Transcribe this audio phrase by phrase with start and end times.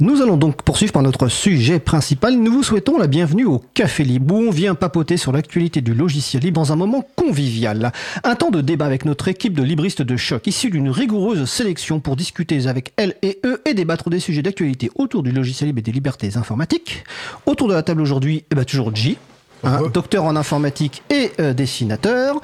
[0.00, 2.36] Nous allons donc poursuivre par notre sujet principal.
[2.36, 5.92] Nous vous souhaitons la bienvenue au Café Libre où on vient papoter sur l'actualité du
[5.92, 7.90] logiciel libre dans un moment convivial.
[8.22, 11.98] Un temps de débat avec notre équipe de libristes de choc issue d'une rigoureuse sélection
[11.98, 15.80] pour discuter avec elle et eux et débattre des sujets d'actualité autour du logiciel libre
[15.80, 17.02] et des libertés informatiques.
[17.44, 19.18] Autour de la table aujourd'hui, eh ben, toujours J.
[19.64, 22.40] hein, docteur en informatique et euh, dessinateur.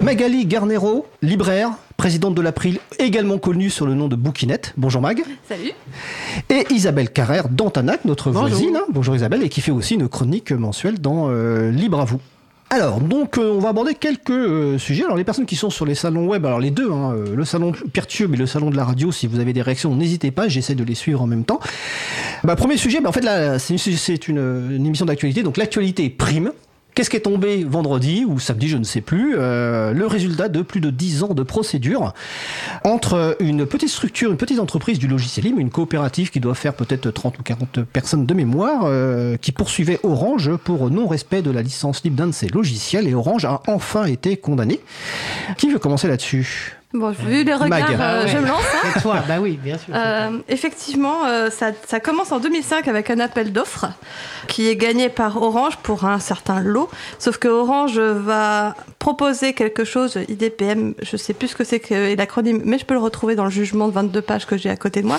[0.00, 4.72] Magali Garnero, libraire, présidente de l'April, également connue sur le nom de Bouquinette.
[4.76, 5.22] Bonjour Mag.
[5.48, 5.72] Salut.
[6.50, 8.48] Et Isabelle Carrère d'Antanac, notre Bonjour.
[8.48, 8.76] voisine.
[8.76, 8.84] hein.
[8.90, 12.20] Bonjour Isabelle, et qui fait aussi une chronique mensuelle dans euh, Libre à vous.
[12.68, 15.04] Alors, donc, euh, on va aborder quelques euh, sujets.
[15.04, 17.44] Alors, les personnes qui sont sur les salons web, alors les deux, hein, euh, le
[17.44, 20.48] salon Pertube et le salon de la radio, si vous avez des réactions, n'hésitez pas,
[20.48, 21.60] j'essaie de les suivre en même temps.
[22.42, 26.50] Bah, premier sujet, bah, en fait, là, c'est une, une émission d'actualité, donc l'actualité prime.
[26.96, 30.62] Qu'est-ce qui est tombé vendredi ou samedi, je ne sais plus euh, Le résultat de
[30.62, 32.14] plus de 10 ans de procédure
[32.84, 36.72] entre une petite structure, une petite entreprise du logiciel libre, une coopérative qui doit faire
[36.72, 41.60] peut-être 30 ou 40 personnes de mémoire, euh, qui poursuivait Orange pour non-respect de la
[41.60, 44.80] licence libre d'un de ses logiciels, et Orange a enfin été condamné.
[45.58, 46.78] Qui veut commencer là-dessus?
[46.94, 48.28] Bon, vu les regards, euh, Ah ouais.
[48.28, 48.62] je me lance.
[48.84, 49.00] hein.
[49.02, 49.92] Toi, bah oui, bien sûr.
[49.94, 53.86] Euh, effectivement, euh, ça, ça commence en 2005 avec un appel d'offres
[54.46, 56.88] qui est gagné par Orange pour un certain lot.
[57.18, 62.16] Sauf que Orange va proposer quelque chose, IDPM, je sais plus ce que c'est que
[62.16, 64.76] l'acronyme, mais je peux le retrouver dans le jugement de 22 pages que j'ai à
[64.76, 65.18] côté de moi.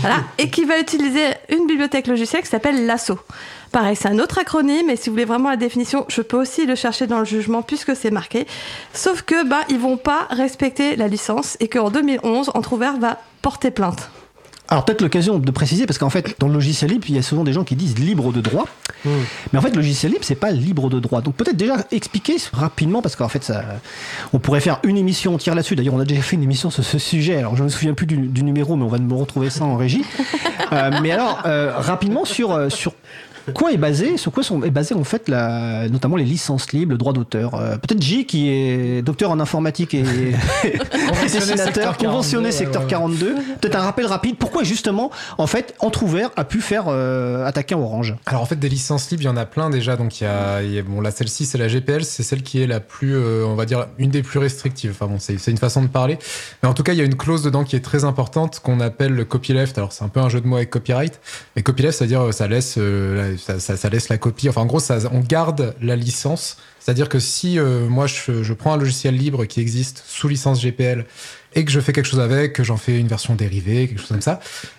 [0.00, 0.16] Voilà.
[0.38, 3.18] Et qui va utiliser une bibliothèque logicielle qui s'appelle LASSO.
[3.72, 6.66] Pareil, c'est un autre acronyme, et si vous voulez vraiment la définition, je peux aussi
[6.66, 8.46] le chercher dans le jugement puisque c'est marqué.
[8.92, 13.70] Sauf que bah, ils vont pas respecter la licence et qu'en 2011, Entrouvert va porter
[13.70, 14.10] plainte.
[14.68, 17.22] Alors peut-être l'occasion de préciser, parce qu'en fait, dans le logiciel libre, il y a
[17.22, 18.66] souvent des gens qui disent libre de droit.
[19.04, 19.10] Hmm.
[19.52, 21.20] Mais en fait, le logiciel libre, c'est pas libre de droit.
[21.20, 23.62] Donc peut-être déjà expliquer rapidement, parce qu'en fait, ça,
[24.32, 25.76] on pourrait faire une émission entière là-dessus.
[25.76, 27.36] D'ailleurs, on a déjà fait une émission sur ce sujet.
[27.36, 29.76] Alors je me souviens plus du, du numéro, mais on va me retrouver ça en
[29.76, 30.04] régie.
[30.72, 32.92] Euh, mais alors, euh, rapidement sur euh, sur
[33.52, 36.92] quoi est basé, sur quoi sont est basé en fait la, notamment les licences libres,
[36.92, 37.54] le droit d'auteur.
[37.54, 40.00] Euh, peut-être J qui est docteur en informatique et,
[40.64, 40.72] et
[41.22, 42.88] dessinateur, secteur 42, conventionné ouais, secteur ouais.
[42.88, 43.34] 42.
[43.60, 44.36] Peut-être un rappel rapide.
[44.38, 48.14] Pourquoi justement, en fait, Entrouvert a pu faire euh, attaquer un Orange?
[48.26, 50.26] Alors en fait des licences libres il y en a plein déjà donc il y
[50.26, 52.80] a, il y a- bon là celle-ci c'est la GPL c'est celle qui est la
[52.80, 55.82] plus euh, on va dire une des plus restrictives enfin bon c'est c'est une façon
[55.82, 56.18] de parler
[56.62, 58.80] mais en tout cas il y a une clause dedans qui est très importante qu'on
[58.80, 61.20] appelle le copyleft alors c'est un peu un jeu de mots avec copyright
[61.56, 64.62] mais copyleft c'est à dire euh, ça laisse euh, la- ça, laisse la copie enfin
[64.62, 64.80] en gros
[65.12, 69.60] on garde la licence c'est-à-dire que si euh, moi je, prends un logiciel libre qui
[69.60, 71.04] existe sous licence GPL
[71.54, 74.08] et que je fais quelque chose avec, que j'en fais une version dérivée, quelque chose
[74.08, 74.38] comme ça,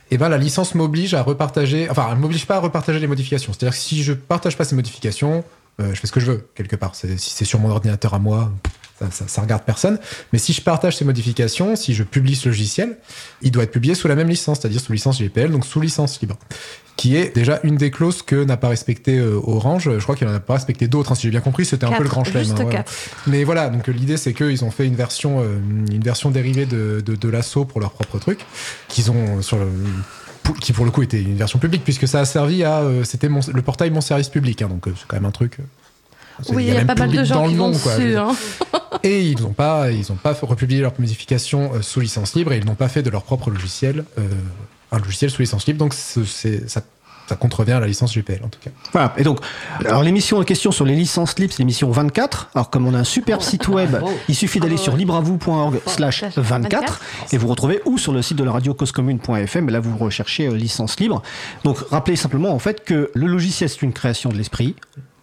[0.10, 3.52] et ben la licence m'oblige à repartager, enfin elle m'oblige pas à repartager les modifications.
[3.52, 5.44] C'est-à-dire que si je partage pas ces modifications,
[5.82, 6.96] euh, je fais ce que je veux quelque part.
[6.96, 8.54] Si c'est sur mon ordinateur à moi,
[9.00, 10.00] ça, ça, ça regarde personne.
[10.32, 12.98] Mais si je partage ces modifications, si je publie ce logiciel,
[13.42, 16.22] il doit être publié sous la même licence, c'est-à-dire sous licence GPL, donc sous licence
[16.22, 16.38] libre.
[16.98, 19.92] Qui est déjà une des clauses que n'a pas respecté euh, Orange.
[19.98, 21.12] Je crois qu'il n'en a pas respecté d'autres.
[21.12, 21.16] hein.
[21.16, 22.44] Si j'ai bien compris, c'était un peu le grand chelem.
[22.52, 22.84] hein, ouais.
[23.28, 25.58] Mais voilà, donc euh, l'idée c'est qu'ils ont fait une version, euh,
[25.92, 28.40] une version dérivée de, de, de l'assaut pour leur propre truc,
[28.88, 29.68] qu'ils ont sur le
[30.44, 33.04] pour- qui pour le coup était une version publique puisque ça a servi à euh,
[33.04, 36.44] c'était le portail mon service public hein, donc euh, c'est quand même un truc euh,
[36.56, 38.16] Oui, il y a pas mal de gens qui le vont nom, quoi, dessus.
[38.18, 38.34] hein.
[39.04, 42.66] et ils n'ont pas ils ont pas republié leur modification sous licence libre et ils
[42.66, 44.04] n'ont pas fait de leur propre logiciel
[44.92, 46.82] un logiciel sous licence libre donc c'est ça
[47.28, 49.14] ça contrevient à la licence GPL en tout cas Voilà.
[49.18, 49.40] Et donc,
[49.86, 52.52] alors l'émission en question sur les licences libres, c'est l'émission 24.
[52.56, 53.98] Alors comme on a un super site web,
[54.30, 55.00] il suffit d'aller sur ouais.
[55.00, 57.02] libreavou.org slash slash 24 24.
[57.34, 59.70] et vous retrouvez ou sur le site de la radio causecommune.fm.
[59.70, 61.22] Là, vous recherchez euh, licence libre.
[61.64, 64.76] Donc, rappelez simplement en fait que le logiciel c'est une création de l'esprit.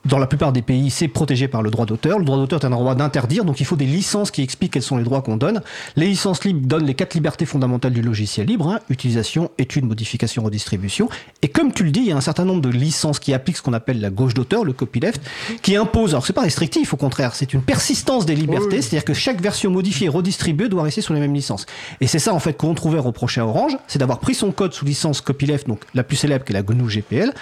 [0.04, 2.19] Dans la plupart des pays, c'est protégé par le droit d'auteur.
[2.19, 4.82] Le droit d'auteur est un droit d'interdire, donc il faut des licences qui expliquent quels
[4.82, 5.62] sont les droits qu'on donne.
[5.97, 10.43] Les licences libres donnent les quatre libertés fondamentales du logiciel libre hein, utilisation, étude, modification,
[10.43, 11.09] redistribution.
[11.41, 13.56] Et comme tu le dis, il y a un certain nombre de licences qui appliquent
[13.56, 15.22] ce qu'on appelle la gauche d'auteur, le copyleft,
[15.62, 16.10] qui impose.
[16.10, 19.70] Alors c'est pas restrictif, au contraire, c'est une persistance des libertés, c'est-à-dire que chaque version
[19.70, 21.64] modifiée et redistribuée doit rester sous les mêmes licences.
[22.03, 24.75] Et c'est ça en fait qu'on trouvait reproché à Orange, c'est d'avoir pris son code
[24.75, 27.32] sous licence copyleft, donc la plus célèbre qui est la GNU GPL,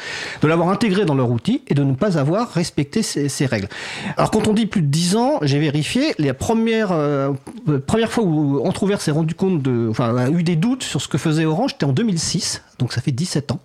[0.43, 3.69] de l'avoir intégré dans leur outil et de ne pas avoir respecté ces, ces règles.
[4.17, 7.33] Alors quand on dit plus de 10 ans, j'ai vérifié, la première, euh,
[7.69, 11.01] euh, première fois où Entrouvert s'est rendu compte de, enfin a eu des doutes sur
[11.01, 13.61] ce que faisait Orange, c'était en 2006, donc ça fait 17 ans.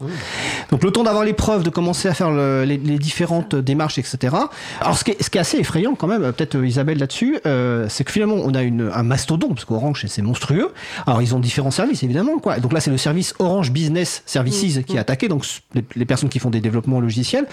[0.72, 3.98] Donc le temps d'avoir les preuves, de commencer à faire le- les, les différentes démarches,
[3.98, 4.36] etc.
[4.82, 7.40] Alors ce qui est, ce qui est assez effrayant quand même, peut-être euh, Isabelle là-dessus,
[7.46, 10.74] euh, c'est que finalement on a une, un mastodonte, parce qu'Orange c'est- monstrueux.
[11.06, 12.60] Alors ils ont différents services évidemment, quoi.
[12.60, 16.30] Donc là c'est le service Orange Business Services qui est attaqué, donc les, les personnes
[16.30, 17.46] qui font des développements logiciels.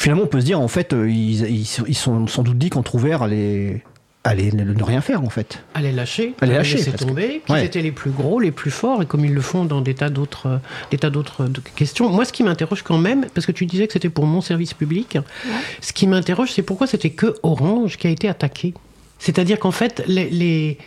[0.00, 2.56] Finalement on peut se dire en fait euh, ils, ils, sont- ils sont sans doute
[2.56, 3.82] dit qu'Entrouvert allait
[4.24, 5.62] allait ne, ne rien faire en fait.
[5.74, 7.66] Allait lâcher, Allait lâcher, laisser tomber, qu'ils Ouais.
[7.66, 10.08] étaient les plus gros, les plus forts, et comme ils le font dans des tas
[10.08, 10.56] d'autres, euh,
[10.90, 12.08] des tas d'autres de- questions.
[12.08, 14.72] Moi, ce qui m'interroge quand même, parce que tu disais que c'était pour mon service
[14.74, 15.18] public,
[15.82, 18.72] ce qui m'interroge, c'est pourquoi c'était que Orange qui a été attaqué.
[19.18, 20.78] C'est-à-dire qu'en fait, les- les-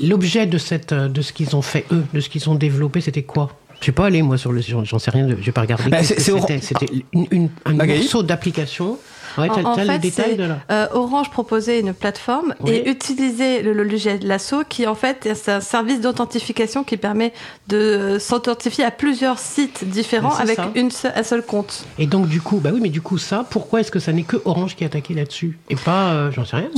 [0.00, 3.00] l'objet de, cette, euh, de ce qu'ils ont fait, eux, de ce qu'ils ont développé,
[3.02, 3.56] c'était quoi?
[3.82, 4.60] Je sais pas aller, moi, sur le.
[4.62, 5.90] J'en j'en sais rien, j'ai pas regardé.
[5.90, 8.96] Bah, C'était c'était une- une- un Magali morceau d'application.
[9.38, 10.58] Ouais, En- en fait, les détails c'est- de là.
[10.70, 12.70] Euh, Orange proposait une plateforme Oui.
[12.72, 17.32] et utilisait le, le logiciel Lasso qui en fait c'est un service d'authentification qui permet
[17.68, 20.70] de s'authentifier à plusieurs sites différents avec ça.
[20.74, 21.84] une seule- un seul compte.
[21.98, 24.22] Et donc, du coup, bah oui, mais du coup, ça, pourquoi est-ce que ça n'est
[24.22, 26.68] que Orange qui est attaqué là-dessus Et pas, euh, j'en sais rien,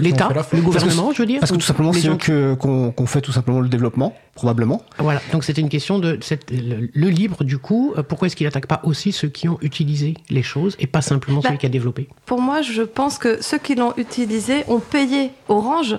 [0.00, 2.90] l'État, le que gouvernement, je veux dire Parce que ou tout simplement, c'est eux qu'on
[2.92, 4.82] qu'on fait tout simplement le développement, probablement.
[4.98, 8.36] Voilà, donc c'était une question de cette- le, le libre, du coup, euh, pourquoi est-ce
[8.36, 11.58] qu'il n'attaque pas aussi ceux qui ont utilisé les choses et pas simplement Bah, celui
[11.58, 12.01] qui a développé?
[12.26, 15.98] Pour moi, je pense que ceux qui l'ont utilisé ont payé Orange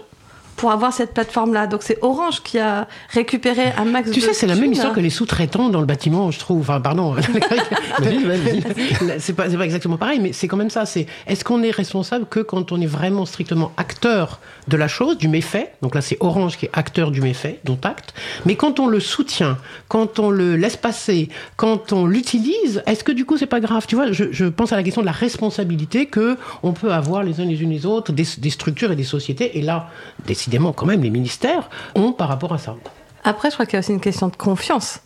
[0.56, 1.68] pour avoir cette plateforme-là.
[1.68, 4.94] Donc c'est Orange qui a récupéré un max Tu de sais, c'est la même histoire
[4.94, 6.62] que les sous-traitants dans le bâtiment, je trouve.
[6.62, 7.16] Enfin, pardon.
[9.20, 10.86] c'est pas, pas exactement pareil, mais c'est quand même ça.
[10.86, 15.18] C'est est-ce qu'on est responsable que quand on est vraiment strictement acteur de la chose,
[15.18, 15.74] du méfait?
[15.82, 18.14] Donc là, c'est Orange qui est acteur du méfait, dont acte.
[18.46, 19.58] Mais quand on le soutient,
[19.88, 23.86] quand on le laisse passer, quand on l'utilise, est-ce que du coup, c'est pas grave?
[23.88, 27.24] Tu vois, je, je pense à la question de la responsabilité que on peut avoir
[27.24, 29.58] les uns les unes les autres, des, des structures et des sociétés.
[29.58, 29.90] Et là,
[30.26, 30.44] décidément,
[30.76, 32.76] quand même, les ministères ont par rapport à ça.
[33.24, 35.00] Après, je crois qu'il y a aussi une question de confiance.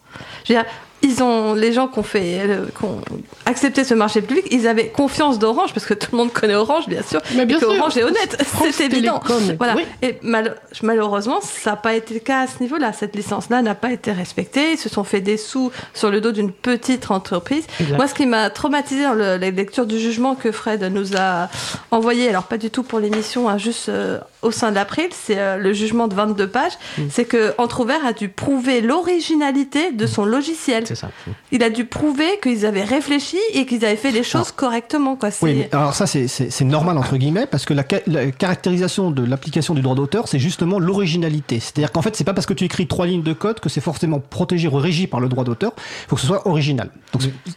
[1.03, 2.99] Ils ont, les gens qui ont, fait, euh, qui ont
[3.45, 6.87] accepté ce marché public, ils avaient confiance d'Orange, parce que tout le monde connaît Orange,
[6.87, 7.69] bien sûr, Mais bien et sûr.
[7.69, 9.21] Orange est honnête, c'est évident.
[9.57, 9.75] Voilà.
[9.75, 9.85] oui.
[10.01, 12.93] Et mal- malheureusement, ça n'a pas été le cas à ce niveau-là.
[12.93, 14.71] Cette licence-là n'a pas été respectée.
[14.73, 17.65] Ils se sont fait des sous sur le dos d'une petite entreprise.
[17.79, 17.95] Exact.
[17.97, 21.49] Moi, ce qui m'a traumatisé dans le- la lecture du jugement que Fred nous a
[21.91, 25.37] envoyé, alors pas du tout pour l'émission, hein, juste euh, au sein de l'April, c'est
[25.37, 27.03] euh, le jugement de 22 pages, Mm.
[27.11, 30.85] c'est que Entrouvert a dû prouver l'originalité de son logiciel.
[30.87, 31.09] C'est ça.
[31.51, 35.15] Il a dû prouver qu'ils avaient réfléchi et qu'ils avaient fait les choses correctement.
[35.15, 35.29] Quoi.
[35.41, 39.23] Oui, mais alors ça c'est- normal entre guillemets parce que la, ca- la caractérisation de
[39.25, 41.59] l'application du droit d'auteur c'est justement l'originalité.
[41.59, 43.81] C'est-à-dire qu'en fait c'est pas parce que tu écris trois lignes de code que c'est
[43.81, 45.71] forcément protégé ou régi par le droit d'auteur.
[45.77, 46.89] Il faut que ce soit original.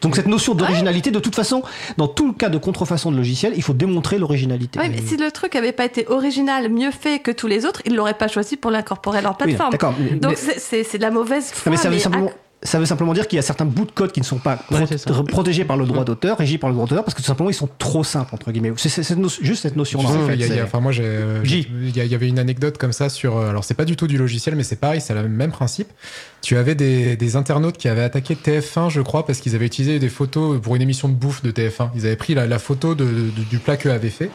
[0.02, 1.62] Donc, cette notion d'originalité, de toute façon,
[1.96, 4.78] dans tout le cas de contrefaçon de logiciel, il faut démontrer l'originalité.
[4.78, 7.82] Ouais, mais si le truc avait pas été original, mieux fait que tous les autres,
[7.84, 9.70] ils l'auraient pas choisi pour l'incorporer à leur Oui, plateforme.
[9.72, 9.94] d'accord.
[10.20, 11.70] Donc c'est- de la mauvaise foi.
[11.70, 13.64] Non, mais ça veut, mais simplement, à- ça veut simplement dire qu'il y a certains
[13.64, 16.58] bouts de code qui ne sont pas Ouais, pro- protégés par le droit d'auteur, régis
[16.58, 18.72] par le droit d'auteur, parce que tout simplement ils sont trop simples, entre guillemets.
[18.76, 20.92] C'est no- juste cette en fait, il y a- il y a- c'est- enfin, moi,
[20.92, 23.36] j'ai, euh, il y, avait une anecdote comme ça sur.
[23.38, 25.88] euh, Alors, c'est pas du tout du logiciel, mais c'est pareil, c'est le même principe.
[26.42, 29.98] Tu avais des, des internautes qui avaient attaqué TF1, je crois, parce qu'ils avaient utilisé
[29.98, 31.90] des photos pour une émission de bouffe de TF1.
[31.94, 34.30] Ils avaient pris la, la photo de- de- du plat qu'eux avaient fait.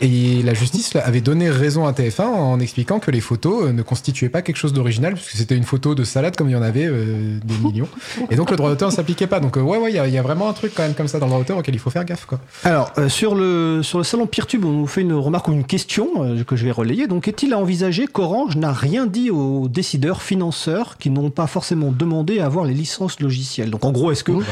[0.00, 3.82] Et la justice avait donné raison à TF1 en expliquant que les photos euh, ne
[3.82, 6.62] constituaient pas quelque chose d'original, puisque c'était une photo de salade comme il y en
[6.62, 7.88] avait euh, des millions.
[8.30, 9.40] Et donc le droit d'auteur ne s'appliquait pas.
[9.40, 10.94] Donc euh, ouais, ouais, il y, a- il y a vraiment un truc quand même
[10.94, 12.26] comme ça dans le droit d'auteur auquel il faut faire gaffe.
[12.26, 12.40] Quoi.
[12.64, 15.64] Alors, euh, sur, le, sur le salon Peertube, on nous fait une remarque ou une
[15.64, 17.06] question euh, que je vais relayer.
[17.06, 21.92] Donc, est-il à envisager qu'Orange n'a rien dit aux décideurs, financeurs, qui n'ont pas forcément
[21.92, 23.70] demandé à avoir les licences logicielles?
[23.70, 24.32] Donc, en gros, est-ce que.
[24.32, 24.42] Oui,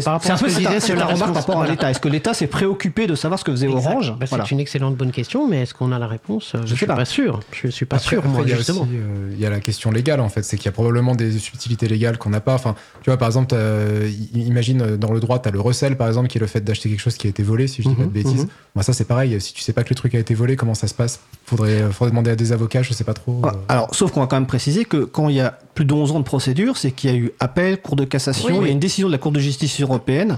[0.00, 1.90] c'est à un ce peu que disait sur c'est la remarque par rapport à l'État.
[1.90, 3.86] Est-ce que l'État s'est préoccupé de savoir ce que faisait Exact.
[3.90, 4.10] Orange?
[4.10, 4.44] Bah, C'est Voilà.
[4.50, 6.52] une excellente bonne question, mais est-ce qu'on a la réponse?
[6.54, 6.96] Je ne suis pas.
[6.96, 7.04] pas.
[7.04, 7.40] sûr.
[7.52, 8.82] Je suis pas Après- sûr, après, moi, il y a justement.
[8.82, 11.14] aussi, euh, il y a la question légale en fait, c'est qu'il y a probablement
[11.14, 12.54] des subtilités légales qu'on n'a pas.
[12.54, 15.96] Enfin, tu vois, par exemple, euh, imagine euh, dans le droit, tu as le recel
[15.96, 17.88] par exemple, qui est le fait d'acheter quelque chose qui a été volé, si je
[17.88, 18.46] dis pas de Mhm, bêtises.
[18.74, 19.40] Moi, ça c'est pareil.
[19.40, 21.20] Si tu sais pas que le truc a été volé, comment ça se passe?
[21.46, 23.40] Faudrait, faudrait demander à des avocats, je sais pas trop.
[23.44, 23.58] Ah, euh.
[23.68, 26.12] Alors, sauf qu'on va quand même préciser que quand il y a plus de 11
[26.12, 28.68] ans de procédure, c'est qu'il y a eu appel, Cour de cassation, Oui, il y
[28.70, 30.36] a une décision de la Cour de justice européenne,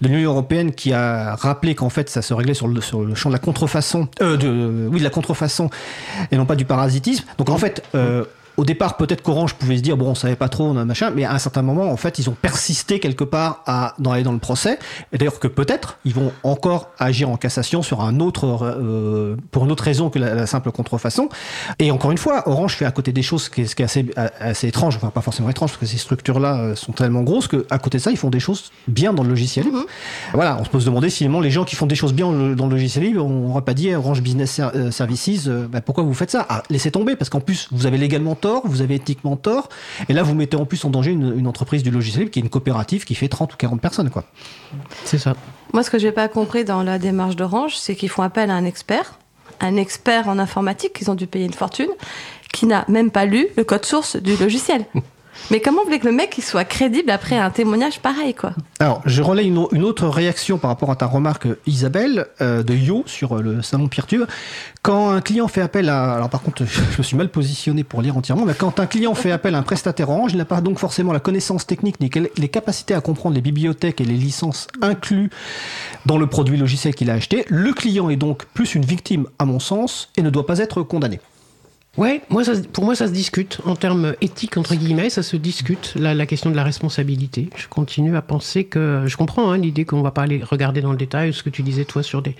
[0.00, 3.14] de l'Union européenne qui a rappelé qu'en fait ça se réglait sur le, sur le
[3.14, 3.79] champ de la contrefaçon,
[4.22, 5.70] euh, de, oui, de la contrefaçon
[6.30, 7.24] et non pas du parasitisme.
[7.38, 8.24] Donc en fait, euh,
[8.60, 11.10] au départ, peut-être qu'Orange pouvait se dire bon, on savait pas trop, on a machin,
[11.16, 14.22] mais à un certain moment, en fait, ils ont persisté quelque part à dans aller
[14.22, 14.78] dans le procès.
[15.12, 19.64] Et d'ailleurs que peut-être ils vont encore agir en cassation sur un autre euh, pour
[19.64, 21.30] une autre raison que la, la simple contrefaçon.
[21.78, 23.86] Et encore une fois, Orange fait à côté des choses qui est, ce qui est
[23.86, 24.04] assez
[24.40, 27.66] assez étrange, enfin pas forcément étrange parce que ces structures-là euh, sont tellement grosses que
[27.70, 29.64] à côté de ça, ils font des choses bien dans le logiciel.
[29.64, 29.86] libre.
[30.34, 32.66] Voilà, on se peut se demander si les gens qui font des choses bien dans
[32.66, 36.30] le- logiciel libre, on n'aurait pas dit Orange Business euh, Services, bah, pourquoi vous faites
[36.30, 36.44] ça?
[36.48, 39.68] Ah, Laissez tomber, parce qu'en plus, vous avez légalement tort, vous avez éthiquement tort,
[40.08, 42.38] et là, vous mettez en plus en danger une, une entreprise du logiciel libre qui
[42.38, 44.10] est une coopérative qui fait 30 ou 40 personnes.
[44.10, 44.24] Quoi.
[45.04, 45.34] C'est ça.
[45.72, 48.54] Moi, ce que j'ai pas compris dans la démarche d'Orange, c'est qu'ils font appel à
[48.54, 49.18] un expert,
[49.60, 51.90] un expert en informatique, qu'ils ont dû payer une fortune,
[52.52, 54.84] qui n'a même pas lu le code source du logiciel.
[55.50, 59.22] Mais comment vous que le mec soit crédible après un témoignage pareil, quoi Alors, je
[59.22, 63.42] relais une, autre réaction par rapport à ta remarque, Isabelle, euh, de Yo sur euh,
[63.42, 64.24] le salon Peertube.
[64.82, 66.14] Quand un client fait appel à.
[66.14, 69.14] Alors, par contre, je me suis mal positionné pour lire entièrement, mais quand un client
[69.14, 72.10] fait appel à un prestataire Orange, il n'a pas donc forcément la connaissance technique ni
[72.36, 75.30] les capacités à comprendre les bibliothèques et les licences inclus
[76.06, 77.44] dans le produit logiciel qu'il a acheté.
[77.48, 80.82] Le client est donc plus une victime, à mon sens, et ne doit pas être
[80.82, 81.20] condamné.
[81.96, 83.58] Ouais, moi, pour moi, ça se discute.
[83.64, 85.94] En termes éthiques, entre guillemets, ça se discute.
[85.96, 87.50] La, question de la responsabilité.
[87.56, 89.02] Je continue à penser que.
[89.06, 91.62] Je comprends hein, l'idée qu'on va pas aller regarder dans le détail ce que tu
[91.62, 92.36] disais, toi, sur des.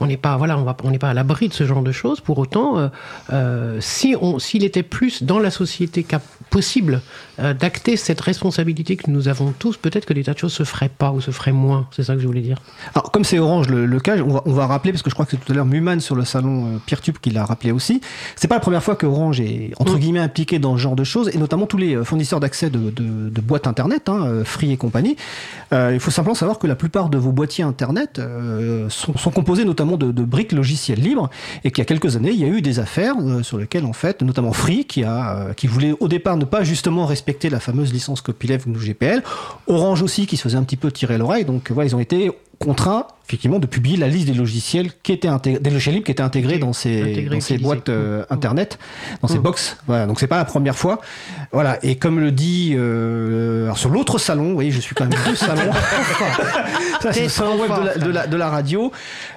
[0.00, 1.92] On n'est pas, voilà, on va, on n'est pas à l'abri de ce genre de
[1.92, 2.22] choses.
[2.22, 2.88] Pour autant, euh,
[3.30, 6.06] euh, si on, s'il était plus dans la société
[6.48, 7.02] possible
[7.40, 10.62] euh, d'acter cette responsabilité que nous avons tous, peut-être que des tas de choses se
[10.62, 11.88] feraient pas ou se feraient moins.
[11.90, 12.58] C'est ça que je voulais dire.
[12.94, 15.26] Alors, comme c'est Orange le, cas, on va, on va rappeler, parce que je crois
[15.26, 18.00] que c'est tout à l'heure Muman sur le salon euh, Peertube qui l'a rappelé aussi.
[18.36, 19.98] C'est pas la première fois que Orange est, entre Mm.
[19.98, 22.78] guillemets, impliqué dans ce genre de choses, et notamment tous les euh, fournisseurs d'accès de,
[22.90, 25.16] de- de boîtes Internet, hein, euh, Free et compagnie.
[25.72, 29.30] Euh, il faut simplement savoir que la plupart de vos boîtiers Internet euh, sont, sont
[29.30, 31.30] composés notamment de, de briques logicielles libres,
[31.64, 33.84] et qu'il y a quelques années, il y a eu des affaires euh, sur lesquelles,
[33.86, 37.60] en fait, notamment Free, qui, a, qui voulait au départ ne pas justement respecter la
[37.60, 39.22] fameuse licence copyleft ou GPL,
[39.66, 42.30] Orange aussi, qui se faisait un petit peu tirer l'oreille, donc voilà, ils ont été
[42.58, 46.12] contraints effectivement de publier la liste des logiciels qui étaient intégrés, des logiciels libres qui
[46.12, 47.62] étaient intégrés dans ces, Intégrés, dans ces utilisés.
[47.64, 48.26] boîtes euh, Mm.
[48.34, 48.78] internet,
[49.22, 49.42] dans ces Mm.
[49.42, 49.76] box.
[49.86, 51.00] Voilà, donc c'est pas la première fois.
[51.50, 55.06] Voilà, et comme le dit euh, alors sur l'autre salon, vous voyez, je suis quand
[55.06, 55.72] même deux salons.
[57.00, 58.92] Ça, c'est le salon web de la, de, la, de la radio.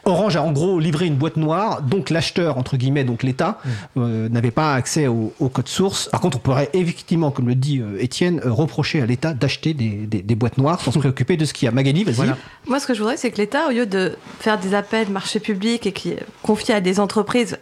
[0.06, 3.70] Orange a en gros livré une boîte noire, donc l'acheteur entre guillemets, donc l'État, Mm.
[4.02, 6.10] euh, n'avait pas accès au, au code source.
[6.12, 9.90] Par contre, on pourrait effectivement, comme le dit Étienne, euh, reprocher à l'État d'acheter des,
[10.08, 11.72] des- des boîtes noires sans se préoccuper de ce qu'il y a.
[11.72, 12.16] Magali, vas-y.
[12.16, 12.38] Voilà.
[12.68, 15.86] Moi, ce que je c'est que l'État, au lieu de faire des appels marché public
[15.86, 17.58] et qui confie à des entreprises,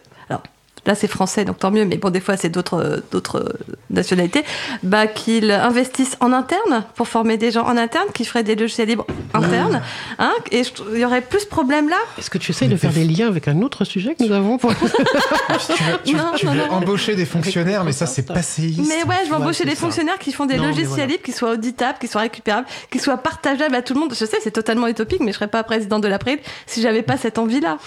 [0.86, 3.74] là c'est français, donc tant mieux, mais bon, des fois c'est d'autres euh, d'autres euh,
[3.90, 4.44] nationalités,
[4.82, 8.88] bah, qu'ils investissent en interne pour former des gens en interne qui feraient des logiciels
[8.88, 9.82] libres internes,
[10.18, 10.62] hein, et
[10.92, 11.96] il y aurait plus ce problème là.
[12.18, 14.58] Est-ce que tu essayes de faire des liens avec un autre sujet que nous avons
[14.58, 14.72] pour...
[15.66, 16.70] Tu veux, tu- Non, tu non, veux non.
[16.72, 18.80] embaucher des fonctionnaires, mais ça, c'est passéiste.
[18.88, 19.80] Mais ouais, je vais embaucher des ça.
[19.82, 21.06] fonctionnaires qui font des logiciels voilà.
[21.06, 24.12] libres, qui soient auditables, qui soient récupérables, qui soient partageables à tout le monde.
[24.18, 27.02] Je sais, c'est totalement utopique, mais je serais pas présidente de la PRID si j'avais
[27.02, 27.78] pas cette envie-là.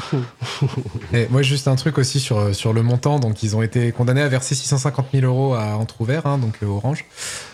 [1.14, 3.20] Et moi, juste un truc aussi sur, sur le montant.
[3.20, 6.66] Donc, ils ont été condamnés à verser 650 000 euros à Entrouvert, hein, donc euh,
[6.68, 7.06] Orange.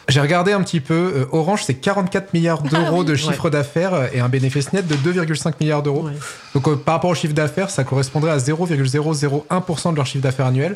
[0.08, 1.14] J'ai regardé un petit peu.
[1.16, 5.54] euh, Orange, c'est 44 milliards d'euros de chiffre d'affaires et un bénéfice net de 2,5
[5.60, 6.04] milliards d'euros.
[6.06, 6.14] Ouais.
[6.54, 10.48] Donc, euh, par rapport au chiffre d'affaires, ça correspondrait à 0,001% de leur chiffre d'affaires
[10.48, 10.76] annuel.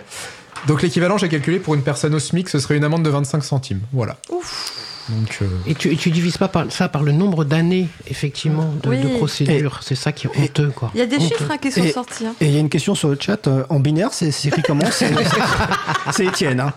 [0.67, 3.43] Donc, l'équivalent, j'ai calculé pour une personne au SMIC, ce serait une amende de 25
[3.43, 3.81] centimes.
[3.93, 4.17] Voilà.
[5.09, 8.89] Donc, euh, Et tu, tu divises pas par, ça par le nombre d'années, effectivement, de,
[8.89, 9.01] Oui.
[9.01, 9.79] de procédures.
[9.81, 10.91] C'est ça qui est honteux, quoi.
[10.93, 11.25] Il y a des Honteux.
[11.35, 12.25] chiffres hein, qui sont Et- sortis.
[12.27, 12.33] hein.
[12.41, 14.85] Et il y a une question sur le chat euh, en binaire, c'est écrit comment
[16.11, 16.59] C'est Étienne.
[16.59, 16.73] Hein.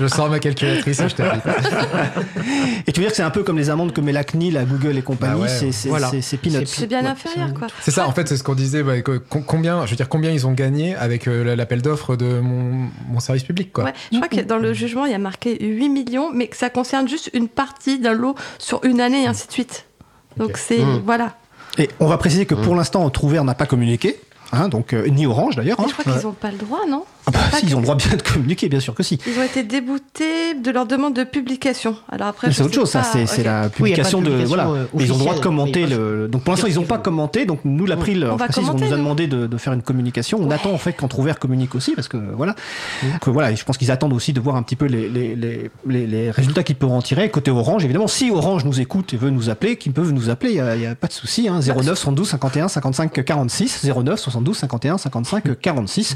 [0.00, 1.42] je sors ma calculatrice et je t'applique.
[2.86, 4.54] Et tu veux dire que c'est un peu comme les amendes que met la CNIL,
[4.54, 5.72] la Google et compagnie, Bah ouais.
[5.72, 6.10] c'est Voilà.
[6.10, 6.66] peanuts.
[6.66, 7.66] C'est bien Ouais, inférieur, quoi.
[7.82, 8.82] C'est ça, en fait, c'est ce qu'on disait.
[9.02, 12.88] com- combien, je veux dire, combien ils ont gagné avec euh, l'appel d'offres de mon,
[13.08, 13.84] mon service public, quoi.
[13.84, 16.56] Ouais, je crois que dans le jugement, il y a marqué 8 millions, mais que
[16.56, 19.86] ça concerne juste une partie d'un lot sur une année et ainsi de suite.
[20.36, 20.84] Donc c'est.
[20.84, 21.02] Mm.
[21.04, 21.36] Voilà.
[21.78, 24.20] Et on va préciser que pour l'instant, Trouvert n'a pas communiqué.
[24.52, 25.78] Hein, donc euh, ni Orange d'ailleurs.
[25.78, 25.86] Hein.
[25.88, 27.04] je crois qu'ils n'ont pas le droit, non?
[27.26, 29.18] Ah bah, si, ils ont le droit bien de communiquer, bien sûr que si.
[29.26, 31.96] Ils ont été déboutés de leur demande de publication.
[32.10, 34.70] Alors après, C'est autre chose, ça, pas, c'est la Oui, publication de publication, Voilà.
[34.70, 36.28] euh, Mais ils ont le droit de commenter le.
[36.28, 38.86] Donc pour l'instant, ils n'ont pas commenté, donc nous, l'April, On va précise, on commenter,
[38.88, 40.38] nous a demandé de, de faire une communication.
[40.40, 42.54] On attend en fait qu'Entrouvert communique aussi, parce que voilà.
[43.02, 45.08] Donc, euh, voilà, et je pense qu'ils attendent aussi de voir un petit peu les,
[45.08, 47.30] les, les, les, les résultats qu'ils peuvent en tirer.
[47.30, 50.52] Côté Orange, évidemment, si Orange nous écoute et veut nous appeler, qu'ils peuvent nous appeler,
[50.54, 51.48] il n'y a, pas de souci.
[51.48, 53.84] Hein, 09 72 51 55 46.
[53.84, 56.14] 09 72 51 55 46.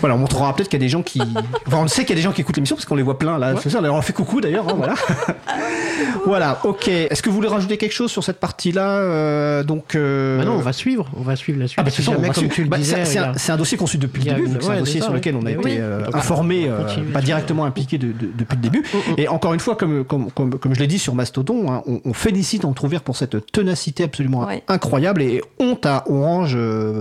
[0.00, 1.20] Voilà, on peut-être qu'il y a des gens qui.
[1.66, 3.18] Enfin, on sait qu'il y a des gens qui écoutent l'émission parce qu'on les voit
[3.18, 3.54] plein là.
[3.62, 4.68] C'est ça, on leur fait coucou d'ailleurs.
[4.68, 4.94] hein, voilà.
[6.26, 6.88] voilà, ok.
[6.88, 9.94] Est-ce que vous voulez rajouter quelque chose sur cette partie-là euh, Donc.
[9.94, 11.78] euh, Bah non, on va suivre, on va suivre la suite.
[11.78, 12.54] ah bah, si c'est ça, on jamais, va comme suivre.
[12.54, 13.98] tu le Bah, disais, c'est- c'est il y un, a- c'est un dossier qu'on suit
[13.98, 14.46] depuis le a début.
[14.48, 16.68] une- C'est un dossier ça, sur lequel on a été euh, Donc, informé,
[17.12, 18.82] pas directement impliqué de- de- depuis le début.
[19.16, 22.00] Et encore une fois, comme, comme, comme, comme je l'ai dit sur Mastodon, hein, on,
[22.04, 24.62] on félicite Entrouvert pour cette ténacité absolument Ouais.
[24.68, 26.56] incroyable et honte à Orange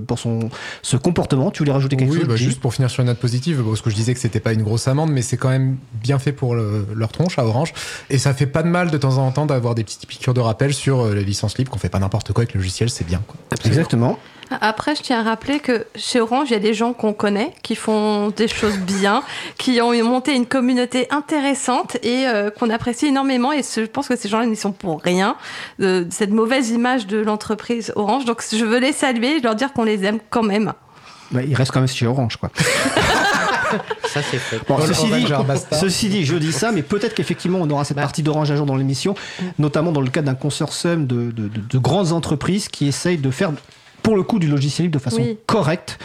[0.08, 0.50] pour son
[0.82, 1.52] ce comportement.
[1.52, 3.70] Tu voulais rajouter quelque Oui, chose bah, juste pour finir sur une note positive, bon,
[3.70, 6.20] parce que je disais que c'était pas une grosse amende, mais c'est quand même bien
[6.20, 7.72] fait pour le- leur tronche à Orange.
[8.10, 10.42] Et ça fait pas de mal de temps en temps d'avoir des petites piqûres de
[10.42, 13.06] rappel sur euh, les licences libres, qu'on fait pas n'importe quoi avec le logiciel, c'est
[13.08, 13.22] bien.
[13.26, 13.38] Quoi.
[13.66, 14.20] Exactement.
[14.60, 17.54] Après, je tiens à rappeler que chez Orange, il y a des gens qu'on connaît,
[17.64, 19.24] qui font des choses bien,
[19.58, 23.54] qui ont monté une communauté intéressante et euh, qu'on apprécie énormément.
[23.54, 25.38] Et ce- je pense que ces gens-là n'y sont pour rien
[25.80, 28.26] de cette mauvaise image de l'entreprise Orange.
[28.26, 30.74] Donc, je veux les saluer et leur dire qu'on les aime quand même.
[31.32, 32.50] Bah, il reste quand même chez Orange, quoi.
[34.08, 34.58] Ça, c'est fait.
[34.68, 35.26] Bon, Paul ceci, dit,
[35.80, 38.02] ceci je dis ça, mais peut-être qu'effectivement on aura cette Bah.
[38.04, 39.16] partie d'Orange un jour dans l'émission,
[39.60, 43.32] notamment dans le cadre d'un consortium de, de- de- de grandes entreprises qui essayent de
[43.32, 43.52] faire,
[44.04, 45.38] pour le coup, du logiciel libre de façon Oui.
[45.48, 45.98] correcte.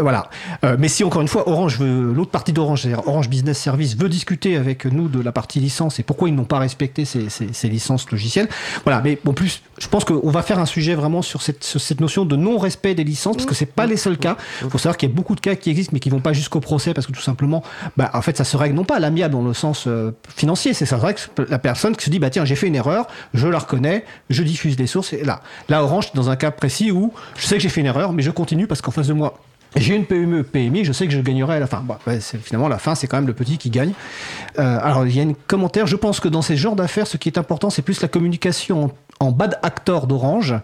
[0.00, 0.28] Voilà.
[0.64, 4.08] Euh, mais si encore une fois, Orange veut, l'autre partie d'Orange, Orange Business Service, veut
[4.08, 7.52] discuter avec nous de la partie licence et pourquoi ils n'ont pas respecté ces, ces-
[7.52, 8.48] ces licences logicielles.
[8.84, 9.00] Voilà.
[9.02, 12.34] Mais en plus, je pense qu'on va faire un sujet vraiment sur cette, notion de
[12.36, 14.36] non-respect des licences parce que c'est pas les seuls cas.
[14.62, 16.32] Il faut savoir qu'il y a beaucoup de cas qui existent mais qui vont pas
[16.32, 17.62] jusqu'au procès parce que tout simplement,
[17.96, 20.74] bah, en fait, ça se règle non pas à l'amiable dans le sens euh, financier,
[20.74, 23.06] c'est ça, vrai que la personne qui se dit, bah tiens, j'ai fait une erreur,
[23.34, 26.90] je la reconnais, je diffuse les sources et là, là, Orange, dans un cas précis
[26.90, 29.12] où je sais que j'ai fait une erreur, mais je continue parce qu'en face de
[29.12, 29.38] moi,
[29.76, 31.80] j'ai une PME, PMI, je sais que je gagnerai à la fin.
[31.80, 31.96] Bon,
[32.42, 33.92] finalement, la fin, c'est quand même le petit qui gagne.
[34.58, 35.86] Euh, alors, il y a un commentaire.
[35.86, 38.90] Je pense que dans ces genres d'affaires, ce qui est important, c'est plus la communication
[39.20, 40.54] en bad actor d'Orange,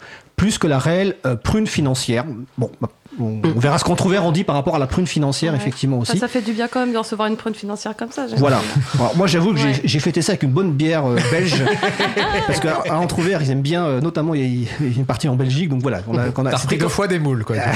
[0.42, 2.24] plus que la réelle euh, prune financière.
[2.58, 2.88] Bon, bah,
[3.20, 5.58] on, on verra ce qu'on trouvait dit par rapport à la prune financière, Ouais.
[5.58, 6.18] effectivement Enfin, aussi.
[6.18, 8.26] ça fait du bien quand même de recevoir une prune financière comme ça.
[8.38, 8.60] Voilà.
[8.98, 9.80] Alors, moi, j'avoue que j'ai- Ouais.
[9.84, 11.62] j'ai fêté ça avec une bonne bière euh, belge.
[12.48, 15.28] parce qu'à à Entrouvert, ils aiment bien, euh, notamment, il y, y a une partie
[15.28, 15.68] en Belgique.
[15.68, 16.00] Donc voilà.
[16.08, 17.54] On a, qu'on a- deux fois des moules, quoi.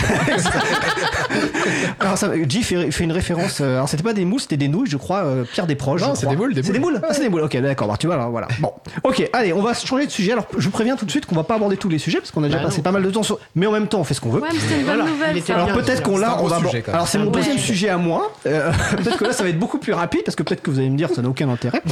[2.01, 3.59] Alors, ça, fait, fait une référence.
[3.61, 5.25] euh, alors, c'était pas des moules, c'était des nouilles, je crois.
[5.25, 6.01] euh, Pierre Desproges.
[6.03, 6.95] Non, c'est des moules, des C'est des moules.
[6.95, 7.03] moules.
[7.09, 7.43] Ah, c'est des moules.
[7.43, 7.89] Ok, d'accord.
[7.89, 8.49] bah, tu vois, alors, voilà.
[8.61, 8.73] Bon.
[9.05, 10.33] Ok, allez, on va changer de sujet.
[10.33, 12.31] Alors, je vous préviens tout de suite qu'on va pas aborder tous les sujets parce
[12.31, 12.83] qu'on a déjà Bah passé non.
[12.85, 13.39] pas mal de temps sur.
[13.55, 14.41] Mais en même temps, on fait ce qu'on veut.
[14.41, 15.43] Ouais, mais une bonne Voilà, nouvelle.
[15.43, 15.55] ça.
[15.55, 16.59] Alors peut-être qu'on l'a, on va.
[16.59, 16.85] sujet.
[16.93, 17.31] Alors c'est mon Ouais.
[17.33, 18.33] deuxième sujet à moi.
[18.47, 20.79] Euh, peut-être que là ça va être beaucoup plus rapide parce que peut-être que vous
[20.79, 21.83] allez me dire ça n'a aucun intérêt.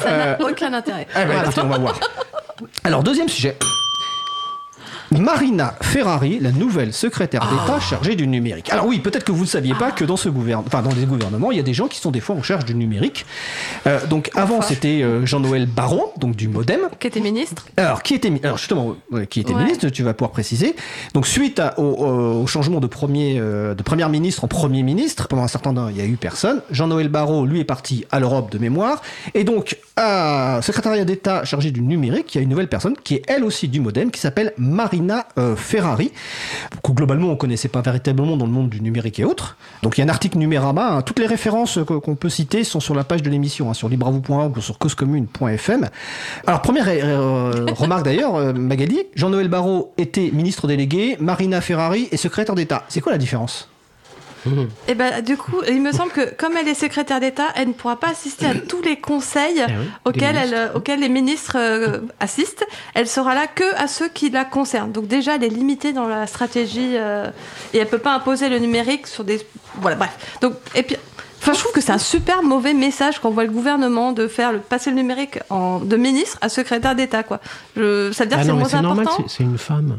[0.00, 1.06] Ça n'a Euh, aucun intérêt.
[1.14, 2.00] Ah bah, écoutez, on va voir.
[2.84, 3.56] Alors, deuxième sujet.
[5.12, 8.70] Marina Ferrari, la nouvelle secrétaire d'État chargée du numérique.
[8.72, 11.04] Alors oui, peut-être que vous ne saviez pas que dans ce gouvernement, enfin dans les
[11.06, 13.24] gouvernements, il y a des gens qui sont des fois en charge du numérique.
[13.86, 14.68] Euh, donc avant Enfin.
[14.68, 16.80] c'était euh, Jean-Noël Baron, donc du MoDem.
[16.98, 18.96] Qui était ministre Alors, qui était, alors justement,
[19.30, 19.62] qui était Ouais.
[19.62, 20.74] ministre, tu vas pouvoir préciser.
[21.14, 25.42] Donc, suite à- au, changement de premier, euh, de première ministre en premier ministre, pendant
[25.42, 26.60] un certain temps, il y a eu personne.
[26.70, 29.02] Jean-Noël Barrot, lui, est parti à l'Europe de mémoire.
[29.34, 33.14] Et donc, à secrétariat d'État chargé du numérique, il y a une nouvelle personne qui
[33.14, 34.52] est elle aussi du modem, qui s'appelle
[34.96, 36.10] Marina euh, Ferrari,
[36.82, 39.56] que globalement, on connaissait pas véritablement dans le monde du numérique et autres.
[39.82, 40.92] Donc, il y a un article Numérama.
[40.96, 41.02] hein.
[41.02, 43.88] Toutes les références que- qu'on peut citer sont sur la page de l'émission, hein, sur
[43.88, 45.88] libravou.org ou sur causecommune.fm.
[46.46, 52.16] Alors, première euh, remarque d'ailleurs, euh, Magali, Jean-Noël Barrot était ministre délégué, Marina Ferrari est
[52.16, 52.84] secrétaire d'État.
[52.88, 53.68] C'est quoi la différence?
[54.88, 57.72] Et ben du coup, il me semble que comme elle est secrétaire d'État, elle ne
[57.72, 60.76] pourra pas assister à tous les conseils Ah oui, des auxquels, elle, ministres.
[60.76, 62.66] auxquels les ministres euh, assistent.
[62.94, 64.92] Elle sera là que à ceux qui la concernent.
[64.92, 67.28] Donc déjà, elle est limitée dans la stratégie euh,
[67.74, 69.40] et elle peut pas imposer le numérique sur des.
[69.76, 70.16] Voilà, bref.
[70.40, 70.96] Donc et puis.
[71.42, 74.58] Enfin, je trouve que c'est un super mauvais message qu'envoie le gouvernement de faire le,
[74.58, 77.40] passer le numérique en, de ministre à secrétaire d'État, quoi.
[77.76, 79.24] Je, ça veut dire Ah que c'est moins important.
[79.28, 79.96] c'est une femme.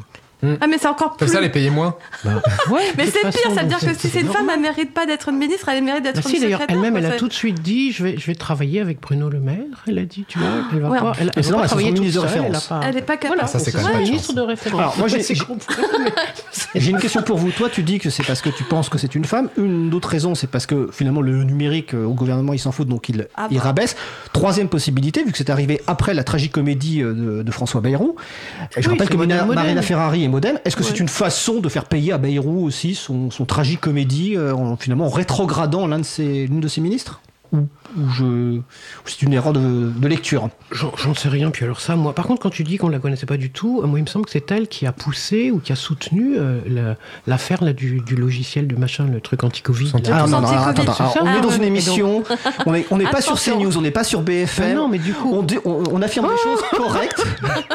[0.62, 1.26] Ah, mais c'est encore plus.
[1.26, 1.96] Comme ça, les payer moins.
[2.24, 2.32] Bah,
[2.72, 4.94] ouais, Mais c'est pire, façon, ça veut dire que si c'est une femme, elle mérite
[4.94, 6.84] pas d'être une ministre, elle mérite d'être Bah une si, d'ailleurs, secrétaire.
[6.86, 9.40] elle-même, elle a tout de suite dit, je vais, je vais travailler avec Bruno Le
[9.40, 9.58] Maire.
[9.88, 11.00] Elle a dit, tu vois, elle va Ouais.
[11.00, 12.68] pas, elle, elle va pas travailler toute seule, elle a référence.
[12.68, 13.40] pas- Elle est pas capable.
[13.40, 14.80] Voilà, Ça, c'est quand même ministre de référence.
[14.80, 15.08] Alors, moi,
[16.76, 17.52] j'ai- une question pour vous.
[17.52, 19.50] Toi, tu dis que c'est parce que tu penses que c'est une femme.
[19.58, 22.88] Une autre raison, c'est parce que finalement le numérique euh, au gouvernement, il s'en fout,
[22.88, 23.64] donc il, Ah il bah.
[23.64, 23.96] rabaisse.
[24.34, 28.16] Troisième possibilité, vu que c'est arrivé après la tragicomédie euh, de, François Bayrou.
[28.78, 29.18] Je rappelle que.
[29.18, 30.27] Marina Ferrari
[30.66, 34.54] Est-ce que c'est une façon de faire payer à Bayrou aussi son, son tragicomédie euh,
[34.54, 37.22] en finalement en rétrogradant l'un de ses, l'une de ses ministres?
[37.54, 38.64] Ou, ou je, ou
[39.06, 42.14] c'est une erreur de, de lecture J'en sais rien, puis alors ça, moi.
[42.14, 44.08] Par contre, quand tu dis qu'on la connaissait pas du tout, euh, moi, il me
[44.08, 46.96] semble que c'est elle qui a poussé ou qui a soutenu euh, la-
[47.28, 49.94] l'affaire là, du, du logiciel, du machin, le truc anti-Covid.
[49.96, 51.04] Ah non, non, anti-Covid, attends, attends.
[51.04, 52.24] Alors, on est Ah dans ouais, une mais émission,
[52.66, 53.40] on n'est on n'est pas sur.
[53.40, 54.66] CNews, on n'est pas sur BFM.
[54.72, 57.24] Ah non, mais du coup- on, dit- on- on affirme des choses correctes.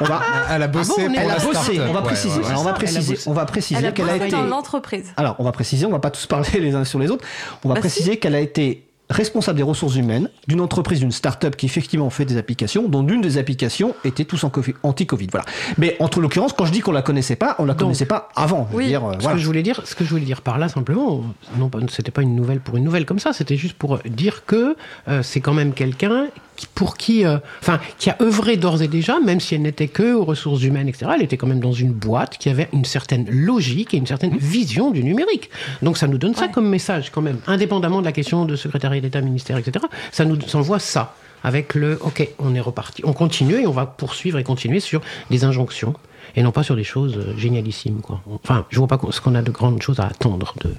[0.00, 0.20] On va,
[0.52, 1.80] Elle a bossé Ah bon, est- elle la a bossé.
[1.88, 2.38] On va préciser.
[2.38, 2.46] ouais, ouais.
[2.50, 3.18] Alors, on va préciser.
[3.26, 4.30] On va préciser Elle a qu'elle a été.
[4.30, 5.06] dans l'entreprise.
[5.16, 5.86] Alors, on va préciser.
[5.86, 7.24] On va pas tous parler les uns sur les autres.
[7.64, 11.56] On va Bah, préciser qu'elle a été responsable des ressources humaines d'une entreprise, d'une start-up
[11.56, 14.44] qui effectivement fait des applications, dont l'une des applications était tous
[14.82, 15.28] anti-Covid.
[15.30, 15.46] Voilà.
[15.78, 18.06] Mais en tout l'occurrence, quand je dis qu'on la connaissait pas, on la Donc, connaissait
[18.06, 18.68] pas avant.
[18.72, 18.86] Oui.
[18.86, 19.36] dire, euh, Ce voilà.
[19.36, 21.22] que je voulais dire, ce que je voulais dire par là simplement,
[21.58, 24.76] non, c'était pas une nouvelle pour une nouvelle comme ça, c'était juste pour dire que
[25.08, 26.26] euh, c'est quand même quelqu'un
[26.58, 29.86] qui, pour qui, euh, enfin, qui a œuvré d'ores et déjà, même si elle n'était
[29.86, 31.12] que aux ressources humaines, etc.
[31.14, 34.36] Elle était quand même dans une boîte qui avait une certaine logique et une certaine
[34.36, 35.50] vision du numérique.
[35.82, 39.00] Donc ça nous donne ça comme message quand même, indépendamment de la question de secrétariat
[39.00, 39.84] d'État, ministère, etc.
[40.10, 43.86] Ça nous envoie ça avec le OK, on est reparti, on continue et on va
[43.86, 45.94] poursuivre et continuer sur des injonctions
[46.34, 48.00] et non pas sur des choses euh, génialissimes.
[48.00, 48.20] Quoi.
[48.42, 50.70] Enfin, je vois pas ce qu'on a de grandes choses à attendre de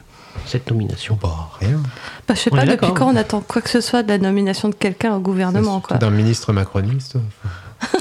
[0.46, 1.18] cette nomination.
[1.22, 1.82] Bah, rien.
[2.28, 4.18] Bah, je sais On pas depuis quand on attend quoi que ce soit de la
[4.18, 5.82] nomination de quelqu'un au gouvernement.
[6.00, 7.16] D'un ministre macroniste.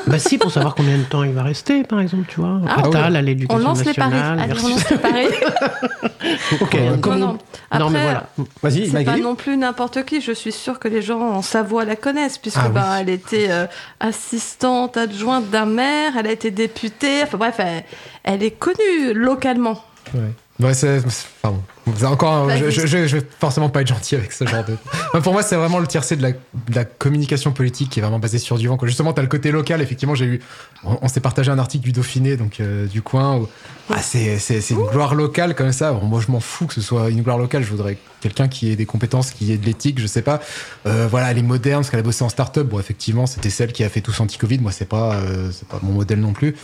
[0.08, 2.60] Bah si, pour savoir combien de temps il va rester, par exemple, tu vois.
[2.66, 4.10] Ah, Attal à On l'éducation lance les paris.
[4.10, 4.40] nationale.
[4.50, 5.26] Allez, on lance les paris.
[6.60, 7.32] Ok, Non, comme- non, non.
[7.34, 7.38] Non,
[7.70, 8.26] Après, mais voilà.
[8.62, 10.20] Vas-y, C'est pas non plus n'importe qui.
[10.20, 12.72] Je suis sûre que les gens en Savoie la connaissent, puisque Ah oui.
[12.74, 13.66] bah, elle était euh,
[14.00, 17.22] assistante adjointe d'un maire, elle a été députée.
[17.22, 17.84] Enfin bref, elle,
[18.24, 19.84] elle est connue localement.
[20.14, 20.66] Ouais.
[20.66, 21.00] Ouais, c'est.
[21.42, 21.62] Pardon.
[22.04, 22.50] Encore.
[22.50, 24.76] je, je, je- vais forcément pas être gentil avec ce genre de.
[25.08, 28.02] Enfin, pour moi, c'est vraiment le tiercé de la, de la communication politique qui est
[28.02, 28.76] vraiment basée sur du vent.
[28.76, 28.88] Quoi.
[28.88, 29.80] Justement, t'as le côté local.
[29.80, 30.40] Effectivement, j'ai eu.
[30.84, 33.36] On, on s'est partagé un article du Dauphiné, donc euh, du coin.
[33.38, 33.48] Où,
[33.90, 35.92] ah, c'est, c'est, c'est une gloire locale comme ça.
[35.92, 37.62] Bon, moi, je m'en fous que ce soit une gloire locale.
[37.62, 40.40] Je voudrais quelqu'un qui ait des compétences, qui ait de l'éthique, je sais pas.
[40.86, 42.66] Euh, voilà, elle est moderne parce qu'elle a bossé en start-up.
[42.66, 44.58] Bon, effectivement, c'était celle qui a fait tous anti-Covid.
[44.58, 46.54] Moi, c'est pas, euh, c'est pas mon modèle non plus.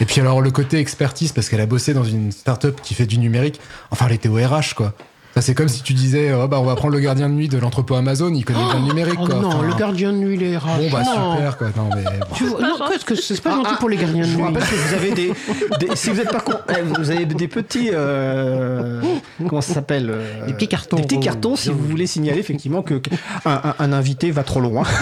[0.00, 3.06] Et puis alors le côté expertise parce qu'elle a bossé dans une start-up qui fait
[3.06, 3.60] du numérique.
[3.90, 4.92] Enfin, elle était au RH quoi.
[5.34, 7.48] Ça c'est comme si tu disais oh, bah on va prendre le gardien de nuit
[7.48, 9.34] de l'entrepôt Amazon, il connaît bien le numérique Oh quoi.
[9.36, 10.76] non, Enfin, le gardien de nuit, les rats.
[10.76, 11.36] Bon bah non.
[11.36, 11.68] super quoi.
[11.74, 12.26] Non mais bon.
[12.34, 14.32] Tu vois, non, qu'est-ce que c'est pas Ah, gentil ah, pour les gardiens de Je
[14.32, 14.44] vous nuit.
[14.54, 15.32] rappelle que vous avez des,
[15.80, 19.00] des- si vous êtes pas con, eh, vous avez des petits euh,
[19.48, 20.96] comment ça s'appelle euh, Des petits cartons.
[20.96, 23.00] des petits cartons si vous voulez signaler effectivement que
[23.46, 24.82] un, un- invité va trop loin.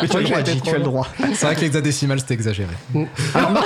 [0.00, 1.06] Mais tu as le droit, tu as le droit.
[1.34, 2.70] C'est vrai que l'hexadécimal c'était exagéré.
[3.34, 3.64] Alors, Mar-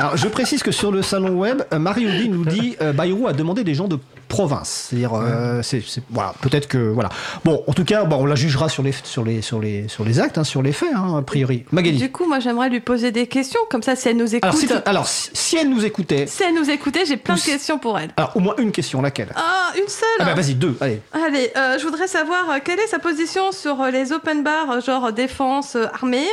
[0.00, 3.34] Alors, je précise que sur le salon web, euh, Marie-Audi nous dit euh, Bayrou a
[3.34, 3.98] demandé des gens de
[4.30, 4.86] province.
[4.88, 5.60] C'est-à-dire, euh,
[6.08, 7.10] voilà, peut-être que voilà.
[7.44, 10.04] Bon, en tout cas, bon, on la jugera sur les sur les sur les sur
[10.04, 11.64] les actes, hein, sur les faits, hein, a priori.
[11.72, 11.98] Magali.
[11.98, 14.44] Du coup, moi, j'aimerais lui poser des questions, comme ça, si elle nous écoute.
[14.86, 17.98] Alors, si, alors, elle nous écoutait, Si elle nous écoutait, j'ai plein de questions pour
[17.98, 18.10] elle.
[18.16, 19.28] alors au moins une question, laquelle?
[19.36, 21.00] Ah, une seule Ah bah vas-y, deux, allez.
[21.12, 24.70] Allez, euh, je voudrais savoir euh, quelle est sa position sur euh, les open bars,
[24.70, 26.26] euh, genre défense, euh, armée?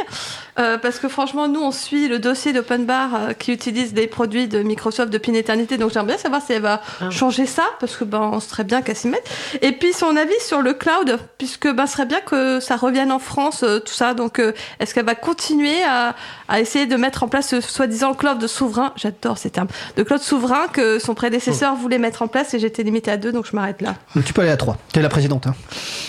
[0.60, 4.07] Euh, parce que franchement, nous, on suit le dossier d'open bar euh, qui utilise des
[4.07, 5.77] produits de Microsoft depuis une éternité.
[5.77, 7.10] Donc j'aimerais bien savoir si elle va Ah.
[7.12, 9.30] changer ça, parce que ben, on serait bien qu'elle s'y mette.
[9.62, 13.12] Et puis son avis sur le cloud, puisque ben, ce serait bien que ça revienne
[13.12, 14.13] en France, euh, tout ça.
[14.13, 16.15] Donc euh, est-ce qu'elle va continuer à,
[16.50, 18.93] à essayer de mettre en place ce soi-disant cloud de souverain?
[18.97, 19.67] J'adore ces termes.
[19.95, 23.32] De cloud souverain que son prédécesseur voulait mettre en place et j'étais limitée à deux,
[23.32, 23.95] donc je m'arrête là.
[24.26, 24.78] Tu peux aller à trois.
[24.91, 25.47] T'es la présidente.
[25.47, 25.56] Hein.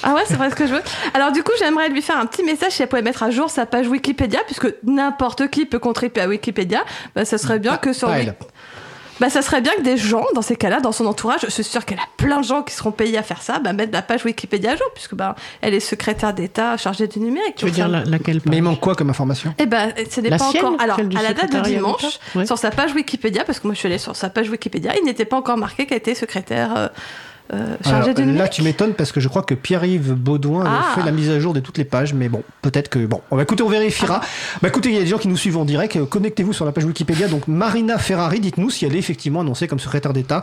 [0.03, 0.83] Ah ouais, c'est vrai ce que je veux.
[1.14, 3.51] Alors du coup, j'aimerais lui faire un petit message si elle pouvait mettre à jour
[3.51, 6.81] sa page Wikipédia, puisque n'importe qui peut contribuer à Wikipédia.
[7.14, 8.35] Bah, ça serait bien que sur Pas Wik- elle.
[9.20, 11.64] Bah, ça serait bien que des gens, dans ces cas-là, dans son entourage, je suis
[11.64, 14.02] sûre qu'elle a plein de gens qui seront payés à faire ça, bah, mettre la
[14.02, 17.57] page Wikipédia à jour, puisque bah, elle est secrétaire d'État chargée du numérique.
[17.57, 19.54] Tu veux dire ça- la- laquelle Mais il manque quoi comme information?
[19.59, 20.81] Eh ben, ce n'est La pas sienne, encore.
[20.81, 22.46] Alors, à la date de dimanche, Ouais.
[22.46, 25.04] sur sa page Wikipédia, parce que moi je suis allée sur sa page Wikipédia, il
[25.04, 26.88] n'était pas encore marqué qu'elle était secrétaire euh,
[27.52, 27.76] euh,
[28.34, 30.94] Là, tu m'étonnes parce que je crois que Pierre-Yves Baudouin avait Ah.
[30.94, 33.20] fait la mise à jour de toutes les pages, mais bon, peut-être que bon.
[33.30, 34.20] On va écouter, on vérifiera.
[34.62, 35.96] Bah écoutez, il y a des gens qui nous suivent en direct.
[35.96, 37.28] Euh, Connectez-vous sur la page Wikipédia.
[37.28, 40.42] Donc Marina Ferrari, dites-nous si elle est effectivement annoncée comme secrétaire d'État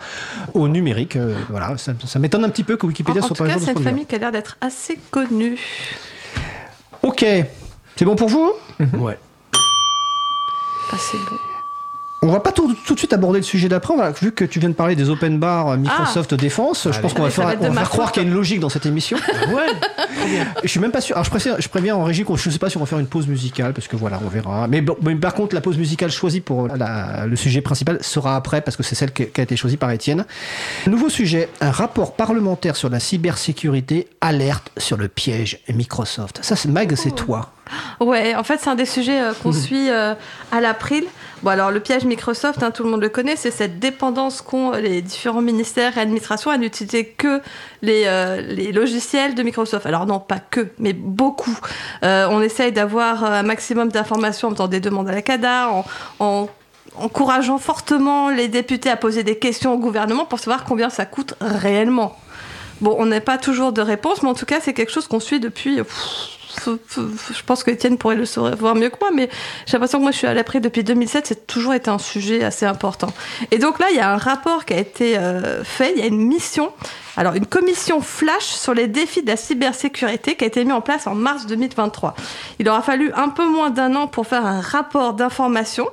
[0.53, 1.15] au numérique.
[1.15, 3.49] Euh, voilà, ça, ça m'étonne un petit peu que En, Wikipédia en soit tout pas
[3.49, 4.97] à cas, jour de c'est ce une point de famille qui a l'air d'être assez
[5.11, 5.57] connue.
[7.03, 7.23] Ok,
[7.95, 8.51] c'est bon pour vous
[8.99, 9.17] Ouais.
[10.91, 11.37] Ah, c'est bon.
[12.27, 13.93] On va pas tout, tout de suite aborder le sujet d'après.
[14.21, 17.21] Vu que tu viens de parler des open bars euh, Microsoft Défense, je pense qu'on
[17.21, 19.17] va, Ah, faire, va on faire croire qu'il y a une logique dans cette émission.
[19.53, 19.67] Ouais.
[20.63, 21.15] Je suis même pas sûr.
[21.15, 22.97] Alors je, préfère- je préviens en régie qu'on je sais pas si on va faire
[22.99, 24.67] une pause musicale parce que voilà, on verra.
[24.67, 28.35] Mais, bon, mais par contre, la pause musicale choisie pour la- le sujet principal sera
[28.35, 30.25] après parce que c'est celle qui qui a été choisie par Étienne.
[30.87, 36.39] Nouveau sujet un rapport parlementaire sur la cybersécurité alerte sur le piège Microsoft.
[36.41, 37.51] Ça, c'est Mag, c'est toi.
[37.99, 40.13] Ouais, en fait, c'est un des sujets euh, qu'on suit euh,
[40.51, 41.05] à l'April.
[41.43, 44.73] Bon, alors, le piège Microsoft, hein, tout le monde le connaît, c'est cette dépendance qu'ont
[44.73, 47.41] euh, les différents ministères et administrations à n'utiliser que
[47.81, 49.85] les, euh, les logiciels de Microsoft.
[49.85, 51.57] Alors, non, pas que, mais beaucoup.
[52.01, 55.85] On essaye d'avoir un maximum d'informations en faisant des demandes à la CADA, en,
[56.19, 56.49] en
[56.97, 61.33] encourageant fortement les députés à poser des questions au gouvernement pour savoir combien ça coûte
[61.41, 62.15] réellement.
[62.81, 65.19] Bon, on n'a pas toujours de réponse, mais en tout cas, c'est quelque chose qu'on
[65.19, 65.77] suit depuis.
[65.77, 66.34] pff,
[66.65, 69.29] je pense que Étienne pourrait le savoir mieux que moi, mais
[69.65, 72.43] j'ai l'impression que moi, je suis à l'après depuis 2007, c'est toujours été un sujet
[72.43, 73.11] assez important.
[73.51, 76.03] Et donc là, il y a un rapport qui a été euh, fait, il y
[76.03, 76.71] a une mission,
[77.17, 80.81] alors une commission flash sur les défis de la cybersécurité qui a été mise en
[80.81, 82.15] place en mars 2023.
[82.59, 85.87] Il aura fallu un peu moins d'un an pour faire un rapport d'information.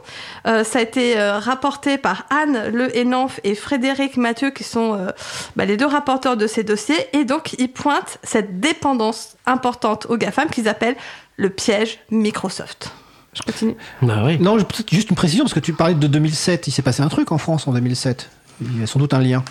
[0.46, 4.94] Euh, ça a été euh, rapporté par Anne Le Henanf et Frédéric Mathieu, qui sont
[4.94, 5.10] euh,
[5.56, 7.06] bah, les deux rapporteurs de ces dossiers.
[7.12, 10.96] Et donc, ils pointent cette dépendance importante aux GAFAM qu'ils appellent
[11.36, 12.92] le piège Microsoft.
[13.34, 13.76] Je continue.
[14.02, 14.38] Bah oui.
[14.38, 16.66] Non, peut-être juste une précision parce que tu parlais de 2007.
[16.66, 18.28] Il s'est passé un truc en France en 2007.
[18.60, 19.42] Il y a sans doute un lien.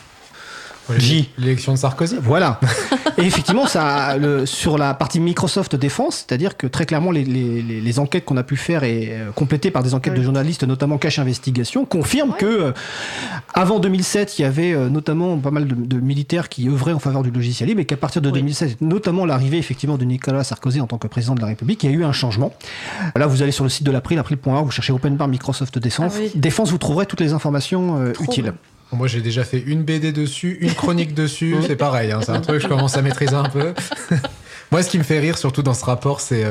[0.98, 1.30] J.
[1.38, 2.17] L'élection de Sarkozy.
[2.22, 2.60] Voilà.
[3.17, 7.62] Et effectivement, ça, le, sur la partie Microsoft Défense, c'est-à-dire que très clairement, les, les-
[7.62, 10.24] les- les enquêtes qu'on a pu faire et euh, complétées par des enquêtes de Oui.
[10.26, 12.72] journalistes, notamment Cache Investigation, confirment que euh,
[13.54, 17.00] avant 2007, il y avait euh, notamment pas mal de, de militaires qui œuvraient en
[17.00, 18.39] faveur du logiciel libre, et qu'à partir de Oui.
[18.39, 21.91] 2016, notamment l'arrivée effectivement de Nicolas Sarkozy en tant que président de la République, il
[21.91, 22.54] y a eu un changement.
[23.15, 26.13] Là, vous allez sur le site de l'April, april.org, vous cherchez Open Bar Microsoft Défense.
[26.15, 26.32] Ah oui.
[26.36, 28.54] Défense, vous trouverez toutes les informations euh, utiles.
[28.92, 31.56] Moi, j'ai déjà fait une BD dessus, une chronique dessus.
[31.68, 33.74] C'est pareil, hein, c'est un truc que je commence à maîtriser un peu.
[34.72, 36.46] Moi, ce qui me fait rire, surtout dans ce rapport, c'est.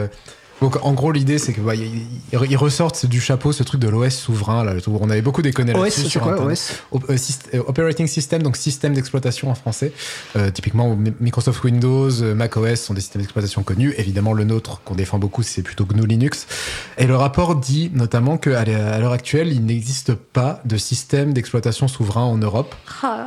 [0.60, 3.88] Donc, en gros, l'idée, c'est que bah, ils, ils ressortent du chapeau ce truc de
[3.88, 4.64] l'OS souverain.
[4.64, 6.52] Là, on avait beaucoup déconné OS, là-dessus c'est sur quoi Internet.
[6.58, 9.92] OS Op- euh, syst- euh, Operating System, donc système d'exploitation en français.
[10.36, 13.94] Euh, typiquement, Mi- Microsoft Windows, Mac OS sont des systèmes d'exploitation connus.
[13.98, 16.46] Évidemment, le nôtre qu'on défend beaucoup, c'est plutôt GNU Linux.
[16.98, 22.22] Et le rapport dit notamment qu'à l'heure actuelle, il n'existe pas de système d'exploitation souverain
[22.24, 22.74] en Europe.
[23.02, 23.26] Ah,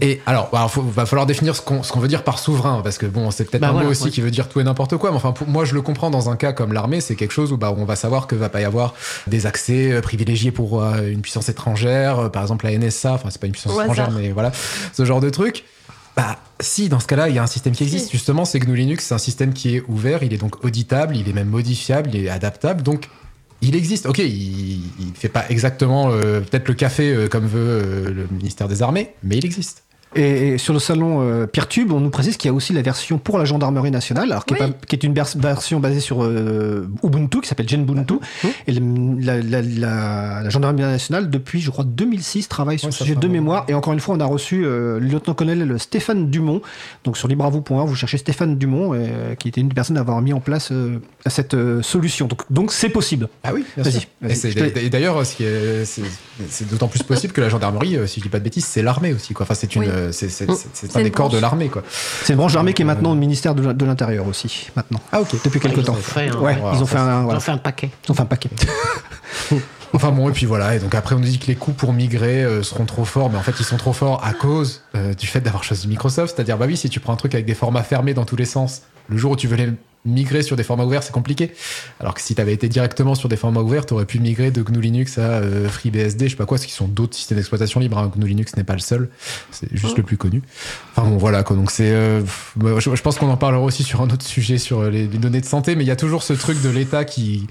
[0.00, 3.30] Et alors, il va falloir définir ce qu'on veut dire par souverain, parce que bon,
[3.30, 4.10] c'est peut-être Bah un voilà, mot aussi ouais.
[4.10, 5.10] qui veut dire tout et n'importe quoi.
[5.10, 7.52] Mais enfin, pour- moi, je le comprends dans un cas comme l'armée, c'est quelque chose
[7.52, 8.94] où bah, on va savoir que va pas y avoir
[9.26, 13.14] des accès euh, privilégiés pour euh, une puissance étrangère, euh, par exemple la NSA.
[13.14, 14.18] Enfin, c'est pas une puissance Au étrangère, hasard.
[14.20, 14.52] mais voilà,
[14.92, 15.64] ce genre de truc.
[16.16, 18.06] Bah, si, dans ce cas-là, il y a un système qui existe.
[18.06, 18.12] Si.
[18.12, 21.28] Justement, c'est GNU Linux, c'est un système qui est ouvert, il est donc auditable, il
[21.28, 22.82] est même modifiable, il est adaptable.
[22.82, 23.08] Donc,
[23.62, 24.06] il existe.
[24.06, 28.26] Ok, il, il fait pas exactement euh, peut-être le café euh, comme veut euh, le
[28.30, 29.84] ministère des Armées, mais il existe.
[30.14, 32.82] Et, et sur le salon euh, Peertube, on nous précise qu'il y a aussi la
[32.82, 34.70] version pour la gendarmerie nationale, alors qui, est, Oui.
[34.72, 38.14] pas- qui est une vers- version basée sur euh, Ubuntu, qui s'appelle Genbuntu.
[38.66, 42.92] Et le- la, la- la- la gendarmerie nationale, depuis, je crois, 2006, travaille sur Ouais,
[42.92, 43.64] ce sujet de mémoire.
[43.68, 46.60] Et encore une fois, on a reçu euh, le lieutenant-colonel Stéphane Dumont.
[47.04, 50.20] Donc sur libravou.org, vous cherchez Stéphane Dumont, euh, qui était une des personnes à avoir
[50.20, 52.26] mis en place euh, cette euh, solution.
[52.26, 53.28] Donc donc c'est possible.
[53.44, 54.06] Ah oui, Vas-y.
[54.78, 58.64] Et d'ailleurs, c'est d'autant plus possible que la gendarmerie, si je dis pas de bêtises,
[58.64, 59.32] c'est l'armée aussi.
[59.34, 59.44] Quoi.
[59.44, 59.88] Enfin, c'est une, Oui.
[60.02, 60.54] Euh, c'est c'est- Mm.
[60.72, 61.82] c'est- un des corps de l'armée, quoi.
[62.24, 65.00] C'est une branche armée qui est Euh, maintenant au ministère de, l'Intérieur aussi, maintenant.
[65.12, 65.28] Ah ok.
[65.44, 65.94] Depuis quelques ils temps.
[65.96, 66.20] ils ont fait
[66.98, 67.36] un, Ils voilà.
[67.38, 67.90] ont fait un paquet.
[68.06, 68.50] Ils ont fait un paquet.
[69.94, 70.74] Enfin bon, et puis voilà.
[70.74, 73.28] Et donc après, on nous dit que les coûts pour migrer euh, seront trop forts,
[73.28, 76.34] mais en fait, ils sont trop forts à cause euh, du fait d'avoir choisi Microsoft.
[76.34, 78.46] C'est-à-dire, bah oui, si tu prends un truc avec des formats fermés dans tous les
[78.46, 79.68] sens, le jour où tu veux les
[80.04, 81.52] migrer sur des formats ouverts, c'est compliqué.
[82.00, 84.50] Alors que si tu avais été directement sur des formats ouverts, tu aurais pu migrer
[84.50, 87.36] de GNU Linux à euh, FreeBSD, je sais pas quoi, ce qui sont d'autres systèmes
[87.38, 87.98] d'exploitation libres.
[87.98, 88.10] hein.
[88.16, 89.08] GNU Linux n'est pas le seul,
[89.52, 89.98] c'est juste Oh.
[89.98, 90.42] le plus connu.
[90.96, 91.54] Enfin bon, voilà quoi.
[91.56, 92.22] Donc c'est, euh,
[92.78, 95.18] je, je pense qu'on en parlera aussi sur un autre sujet sur euh, les, les
[95.18, 97.46] données de santé, mais il y a toujours ce truc de l'État qui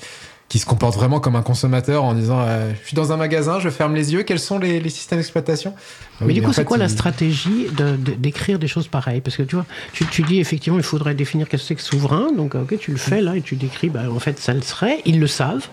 [0.52, 3.62] qui se comporte vraiment comme un consommateur en disant euh, je suis dans un magasin,
[3.62, 5.74] je ferme les yeux, quels sont les, les systèmes d'exploitation
[6.20, 9.22] Mais oui, du coup, c'est quoi la stratégie de- de- d'écrire des choses pareilles?
[9.22, 11.82] Parce que tu vois, tu, tu dis effectivement, il faudrait définir qu'est-ce que c'est que
[11.82, 12.34] souverain.
[12.36, 15.00] Donc, ok, tu le fais là et tu décris, bah, en fait, ça le serait.
[15.06, 15.68] Ils le savent.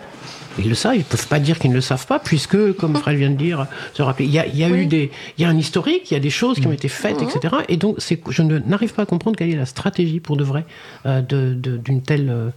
[0.61, 3.17] Ils le savent, ils peuvent pas dire qu'ils ne le savent pas, puisque, comme Fred
[3.17, 4.79] vient de dire, se rappeler, il y a, il y a Oui.
[4.83, 6.87] eu des, il y a un historique, il y a des choses qui ont été
[6.89, 7.57] faites, etc.
[7.69, 10.45] Et donc, c'est, je ne- n'arrive pas à comprendre quelle est la stratégie pour de
[10.45, 10.65] vrai
[11.07, 12.51] euh, de, de- d'une telle euh,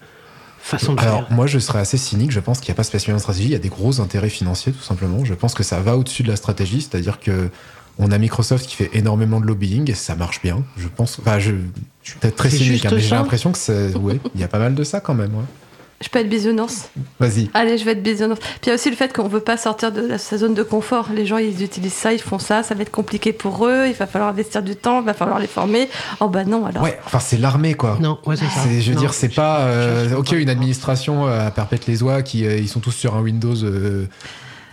[0.62, 1.36] façon de Alors, faire.
[1.36, 2.32] moi, je serais assez cynique.
[2.32, 3.48] Je pense qu'il n'y a pas spécialement de stratégie.
[3.48, 5.24] Il y a des gros intérêts financiers, tout simplement.
[5.26, 6.82] Je pense que ça va au-dessus de la stratégie.
[6.82, 7.50] C'est-à-dire que
[8.00, 10.64] on a Microsoft qui fait énormément de lobbying et ça marche bien.
[10.78, 11.20] Je pense.
[11.20, 11.52] Enfin, je,
[12.04, 13.94] je suis peut-être très cynique, hein, mais j'ai l'impression que c'est.
[13.96, 15.36] Ouais, il y a pas mal de ça quand même.
[15.36, 15.44] ouais.
[16.02, 16.90] Je peux être bisounours.
[17.20, 17.50] Vas-y.
[17.54, 18.40] Allez, je vais être bisounours.
[18.40, 20.64] Puis il y a aussi le fait qu'on veut pas sortir de sa zone de
[20.64, 21.10] confort.
[21.14, 23.94] Les gens, ils utilisent ça, ils font ça, ça va être compliqué pour eux, il
[23.94, 25.88] va falloir investir du temps, il va falloir les former.
[26.20, 26.84] Oh bah non, alors.
[26.84, 27.98] Ouais, enfin, c'est l'armée, quoi.
[28.02, 28.62] Non, ouais, c'est ça.
[28.64, 29.60] C'est- je veux Non, dire, c'est je- pas.
[29.60, 32.80] euh, je- je- ok, une administration euh, à perpète les oies qui euh, ils sont
[32.80, 34.08] tous sur un Windows euh,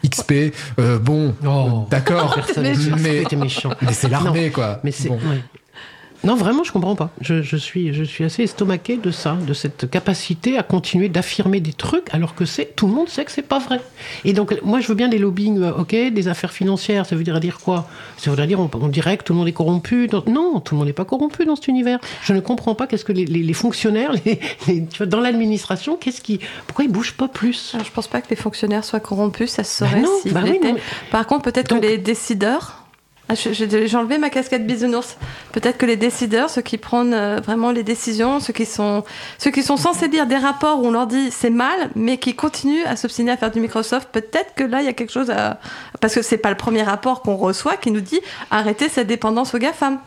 [0.07, 0.53] XP.
[0.79, 1.87] euh, bon, Oh.
[1.91, 2.35] d'accord.
[2.47, 2.63] Personne
[2.97, 3.71] Mais- mais- c'était méchant.
[3.83, 4.81] Mais c'est l'armée, quoi.
[4.85, 5.09] Mais c'est.
[5.09, 5.17] Bon.
[5.17, 5.43] ouais.
[6.25, 7.11] Non, vraiment, je comprends pas.
[7.21, 11.61] Je, je suis, je suis assez estomaqué de ça, de cette capacité à continuer d'affirmer
[11.61, 13.81] des trucs alors que c'est tout le monde sait que c'est pas vrai.
[14.25, 17.07] Et donc, moi, je veux bien des lobbying, euh, ok, des affaires financières.
[17.07, 17.87] Ça veut dire dire quoi?
[18.17, 20.09] Ça voudrait dire on, on dirait que tout le monde est corrompu.
[20.09, 22.01] Donc, non, tout le monde n'est pas corrompu dans cet univers.
[22.23, 24.39] Je ne comprends pas qu'est-ce que les, les- les fonctionnaires, les-
[24.87, 27.71] tu vois, dans l'administration, qu'est-ce qui, pourquoi ils bougent pas plus?
[27.75, 30.33] Alors, je pense pas que les fonctionnaires soient corrompus, ça se Bah saurait non, s'ils
[30.35, 30.69] bah oui, l'étaient.
[30.69, 32.78] non, mais- Par contre, peut-être que les décideurs.
[33.31, 35.19] Ah, J'ai enlevé ma casquette bisounours.
[35.53, 39.05] Peut-être que les décideurs, ceux qui prennent euh, vraiment les décisions, ceux qui sont,
[39.37, 42.35] ceux qui sont censés lire des rapports où on leur dit c'est mal, mais qui
[42.35, 45.31] continuent à s'obstiner à faire du Microsoft, peut-être que là il y a quelque chose
[45.31, 45.59] à.
[46.01, 49.55] Parce que c'est pas le premier rapport qu'on reçoit qui nous dit arrêtez cette dépendance
[49.55, 49.99] aux GAFAM.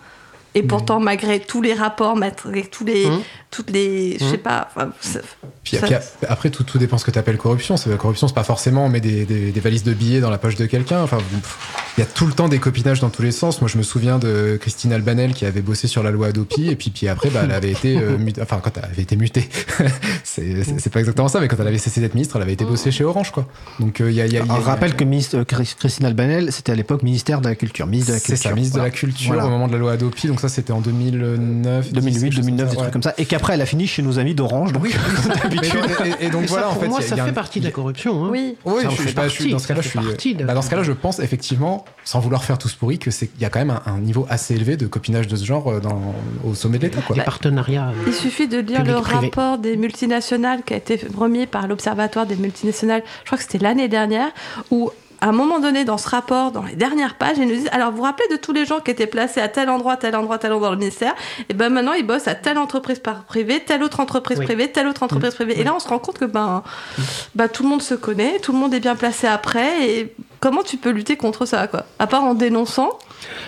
[0.53, 3.21] Et pourtant, malgré tous les rapports, malgré tous les, Mmh.
[3.51, 4.17] Toutes les.
[4.19, 4.37] Je sais Mmh.
[4.39, 4.69] pas.
[4.73, 5.19] enfin, ça-
[5.63, 5.95] Puis, ça- puis
[6.27, 7.77] après, tout, tout dépend ce que tu appelles corruption.
[7.77, 10.29] C'est- La corruption, c'est pas forcément on met des, des- des valises de billets dans
[10.31, 11.03] la poche de quelqu'un.
[11.03, 11.17] Enfin,
[11.97, 13.61] il y a tout le temps des copinages dans tous les sens.
[13.61, 16.75] Moi, je me souviens de Christine Albanel qui avait bossé sur la loi Adopi, et
[16.75, 18.41] puis, puis après, bah, elle avait été euh, mutée.
[18.41, 19.47] Enfin, quand elle avait été mutée,
[20.23, 22.53] c'est c'est- c'est pas exactement ça, mais quand elle avait cessé d'être ministre, elle avait
[22.53, 23.47] été bosser chez Orange, quoi.
[23.79, 24.25] Donc, euh, il y a.
[24.27, 27.49] y a- y rappelle que ministre, euh, Chris- Christine Albanel, c'était à l'époque ministère de
[27.49, 27.87] la Culture.
[27.87, 28.49] Ministre de la C'est Culture.
[28.49, 28.89] ça, ministre Voilà.
[28.89, 29.45] de la Culture Voilà.
[29.45, 30.27] au moment de la loi Adopi.
[30.27, 31.91] Donc, ça, c'était en 2009.
[31.93, 32.81] 2008, 2009, des ouais.
[32.81, 33.13] trucs comme ça.
[33.17, 34.71] Et qu'après, elle a fini chez nos amis d'Orange.
[34.71, 34.93] Donc, Oui,
[35.43, 35.80] d'habitude.
[36.21, 37.17] et, et donc Mais ça, voilà, en pour fait, moi, il y a- ça il
[37.17, 38.25] y a fait un- partie de la corruption.
[38.25, 38.30] hein.
[38.32, 38.56] Oui.
[38.65, 40.36] Oui, Ça je, suis- partie, dans ce cas-là, je suis.
[40.36, 43.27] de- bah, dans ce cas-là, je pense effectivement, sans vouloir faire tous pourris, que c'est
[43.27, 45.67] qu'il y a quand même un, un niveau assez élevé de copinage de ce genre
[45.69, 46.13] euh, dans,
[46.45, 47.15] au sommet de l'État, quoi.
[47.15, 47.89] Des partenariats.
[47.89, 52.25] euh, Il suffit de lire le rapport des multinationales qui a été remis par l'Observatoire
[52.25, 54.30] des multinationales, je crois que c'était l'année dernière,
[54.69, 57.69] où à un moment donné dans ce rapport, dans les dernières pages, ils nous disent
[57.71, 60.15] alors vous vous rappelez de tous les gens qui étaient placés à tel endroit, tel
[60.15, 61.13] endroit, tel endroit dans le ministère?
[61.47, 64.45] Et ben maintenant ils bossent à telle entreprise par privée, telle autre entreprise Oui.
[64.45, 65.60] privée, telle autre entreprise privée.
[65.60, 66.63] Et là on se rend compte que ben,
[67.36, 69.89] bah, tout le monde se connaît, tout le monde est bien placé après.
[69.89, 71.86] Et comment tu peux lutter contre ça quoi?
[71.99, 72.89] À part en dénonçant.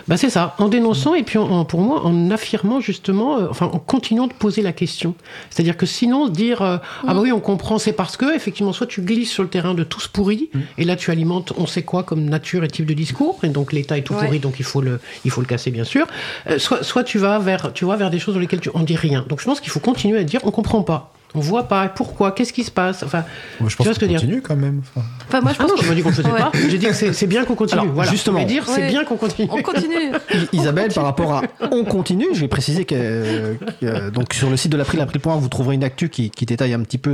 [0.08, 3.48] Bah c'est ça, en dénonçant et puis en- en- pour moi en affirmant justement, euh,
[3.50, 5.16] enfin en continuant de poser la question.
[5.50, 8.88] C'est-à-dire que sinon dire euh, ah bah oui on comprend c'est parce que effectivement soit
[8.88, 12.04] tu glisses sur le terrain de tous pourris et là tu alimentes on sait quoi
[12.04, 14.26] comme nature et type de discours et donc l'État est tout Ouais.
[14.26, 16.06] pourri donc il faut le il faut le casser bien sûr.
[16.50, 18.82] Euh, soit soit tu vas vers tu vas vers des choses dans lesquelles tu on
[18.82, 19.26] dit rien.
[19.28, 21.12] Donc je pense qu'il faut continuer à dire on comprend pas.
[21.36, 23.02] On voit pas pourquoi, qu'est-ce qui se passe?
[23.04, 23.24] Enfin,
[23.60, 24.20] Moi, je Tu pense vois ce qu'on que je veux dire?
[24.28, 24.82] continue quand même.
[24.96, 26.40] Enfin, Enfin moi je ah pense non, je me dis qu'on faisait Ouais.
[26.40, 26.52] pas.
[26.70, 27.82] J'ai dit que c'est c'est bien qu'on continue.
[27.82, 28.12] Alors, voilà.
[28.12, 28.40] justement.
[28.40, 28.90] Je vais dire c'est Ouais.
[28.90, 29.48] bien qu'on continue.
[29.52, 30.12] on continue.
[30.54, 31.42] Isabelle, par rapport à
[31.72, 35.42] On continue, je vais préciser que, euh, que, donc sur le site de l'April, April.org,
[35.42, 37.10] vous trouverez une actu qui, qui détaille un petit peu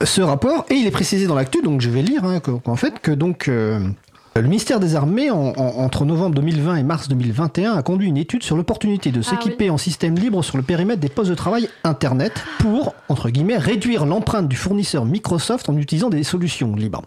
[0.00, 0.64] euh, ce rapport.
[0.70, 3.10] Et il est précisé dans l'actu, donc je vais lire, hein, qu'en qu'en fait, que
[3.10, 3.48] donc.
[3.48, 3.80] euh,
[4.40, 8.16] le ministère des Armées, en- en- entre novembre 2020 et mars 2021, a conduit une
[8.16, 11.34] étude sur l'opportunité de Ah s'équiper en système libre sur le périmètre des postes de
[11.34, 17.02] travail Internet pour, entre guillemets, réduire l'empreinte du fournisseur Microsoft en utilisant des solutions libres.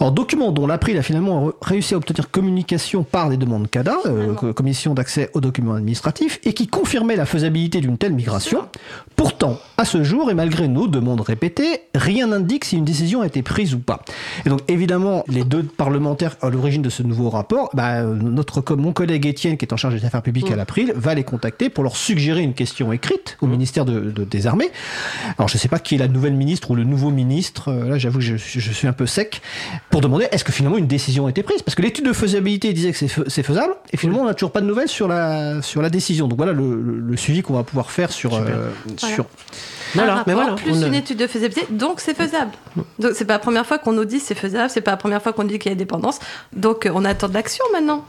[0.00, 4.34] Alors, document dont l'April a finalement réussi à obtenir communication par des demandes CADA, euh,
[4.34, 8.62] co- Commission d'accès aux documents administratifs, et qui confirmait la faisabilité d'une telle migration.
[9.16, 13.26] Pourtant, à ce jour, et malgré nos demandes répétées, rien n'indique si une décision a
[13.26, 14.02] été prise ou pas.
[14.44, 18.92] Et donc, évidemment, les deux parlementaires à l'origine de ce nouveau rapport, bah, notre, mon
[18.92, 21.84] collègue Étienne, qui est en charge des affaires publiques à l'April, va les contacter pour
[21.84, 24.70] leur suggérer une question écrite au ministère de- de- des Armées.
[25.38, 27.90] Alors, je ne sais pas qui est la nouvelle ministre ou le nouveau ministre, euh,
[27.90, 29.40] là, j'avoue que je, je suis un peu sec,
[29.90, 31.62] pour demander est-ce que finalement une décision a été prise?
[31.62, 34.34] Parce que l'étude de faisabilité disait que c'est fais- c'est faisable, et finalement, on n'a
[34.34, 36.28] toujours pas de nouvelles sur la, sur la décision.
[36.28, 38.34] Donc, voilà le, le- le suivi qu'on va pouvoir faire sur.
[38.34, 39.14] euh, Voilà.
[39.14, 39.26] sur
[39.94, 42.52] Voilà, un mais voilà, plus on, une étude de faisabilité, donc c'est faisable.
[42.98, 45.22] Donc c'est pas la première fois qu'on nous dit c'est faisable, c'est pas la première
[45.22, 46.18] fois qu'on dit qu'il y a dépendance.
[46.52, 48.04] Donc euh, on attend de l'action maintenant.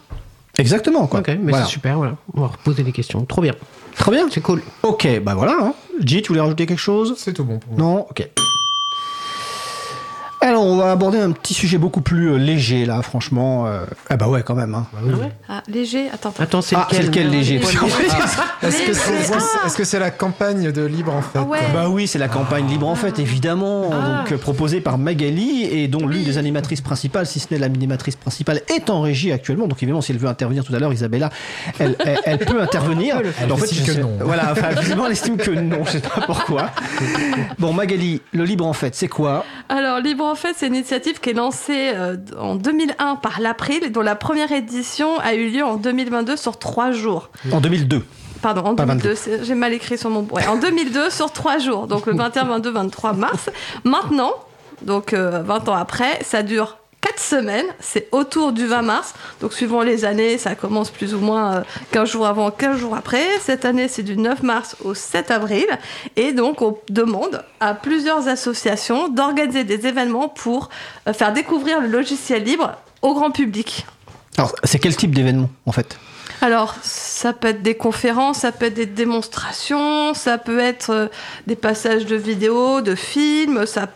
[0.57, 1.19] Exactement, quoi.
[1.19, 1.65] Ok, mais Voilà.
[1.65, 2.15] c'est super, voilà.
[2.33, 3.23] On va reposer des questions.
[3.25, 3.53] Trop bien.
[3.95, 4.27] Très bien.
[4.31, 4.61] C'est cool.
[4.83, 5.55] Ok, bah voilà.
[5.61, 5.73] Hein.
[6.03, 7.13] J, tu voulais rajouter quelque chose?
[7.17, 7.79] C'est tout bon pour moi.
[7.79, 8.07] Non?
[8.09, 8.27] Ok.
[10.39, 13.65] Alors, on va aborder un petit sujet beaucoup plus euh, léger, là, franchement.
[13.65, 13.85] euh.
[14.09, 14.75] Ah bah ouais, quand même.
[14.75, 14.85] Hein.
[15.49, 16.29] Ah, léger, attends.
[16.29, 16.43] attends.
[16.43, 17.57] Attends, c'est Ah, c'est lequel léger?
[17.57, 17.77] Léger.
[18.61, 19.33] Est-ce que c'est Léger.
[19.33, 19.65] Ah.
[19.67, 21.39] est-ce que c'est la campagne de Libre en fait?
[21.39, 21.59] Ah ouais.
[21.73, 24.19] Bah oui, c'est la campagne Libre en fait, évidemment, Ah.
[24.23, 28.15] donc euh, proposée par Magali et dont l'une des animatrices principales, si ce n'est l'animatrice
[28.15, 29.67] principale, est en régie actuellement.
[29.67, 31.29] Donc évidemment, si elle veut intervenir tout à l'heure, Isabella,
[31.79, 33.21] elle, elle, elle peut intervenir.
[33.41, 34.11] Elle En estime je que sais- non.
[34.21, 36.69] Voilà, enfin, visiblement, elle estime que non, je sais pas pourquoi.
[37.59, 39.43] Bon, Magali, le Libre en fait, c'est quoi?
[39.69, 43.83] Alors Libre en fait, c'est une initiative qui est lancée euh, en 2001 par l'April,
[43.83, 47.29] et dont la première édition a eu lieu en 2022 sur trois jours.
[47.51, 48.03] En 2002.
[48.41, 50.21] Pardon, en Pas 2002, c'est- j'ai mal écrit sur mon...
[50.31, 53.49] Ouais, en 2002 sur trois jours, donc le 21, 22, 23 mars.
[53.83, 54.33] Maintenant,
[54.83, 59.53] donc euh, 20 ans après, ça dure 4 semaines, c'est autour du 20 mars, donc
[59.53, 63.23] suivant les années, ça commence plus ou moins euh, 15 jours avant, 15 jours après.
[63.39, 65.65] Cette année, c'est du 9 mars au 7 avril,
[66.17, 70.69] et donc on demande à plusieurs associations d'organiser des événements pour
[71.07, 73.85] euh, faire découvrir le logiciel libre au grand public.
[74.37, 75.97] Alors, c'est quel type d'événement, en fait?
[76.41, 81.07] Alors, ça peut être des conférences, ça peut être des démonstrations, ça peut être euh,
[81.47, 83.87] des passages de vidéos, de films, ça...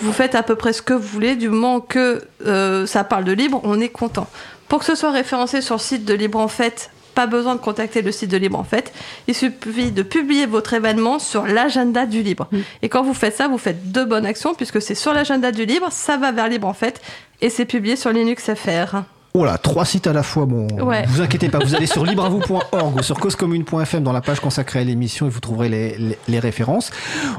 [0.00, 3.24] Vous faites à peu près ce que vous voulez, du moment que euh, ça parle
[3.24, 4.28] de libre, on est content.
[4.68, 7.60] Pour que ce soit référencé sur le site de Libre en Fait, pas besoin de
[7.60, 8.92] contacter le site de Libre en Fait.
[9.26, 12.48] Il suffit de publier votre événement sur l'agenda du Libre.
[12.82, 15.64] Et quand vous faites ça, vous faites deux bonnes actions, puisque c'est sur l'agenda du
[15.64, 17.00] Libre, ça va vers Libre en Fait,
[17.40, 19.02] et c'est publié sur Linux FR.
[19.38, 20.46] Voilà, trois sites à la fois.
[20.46, 21.04] Bon, Ouais.
[21.08, 24.84] vous inquiétez pas, vous allez sur libreavou.org ou sur causecommune.fm dans la page consacrée à
[24.84, 26.90] l'émission et vous trouverez les, les- les références.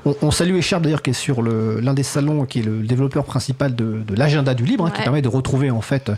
[0.06, 3.26] On, on salue Echarpe d'ailleurs qui est sur l'un des salons, qui est le développeur
[3.26, 6.12] principal de, de l'agenda du libre, hein, qui permet de retrouver en fait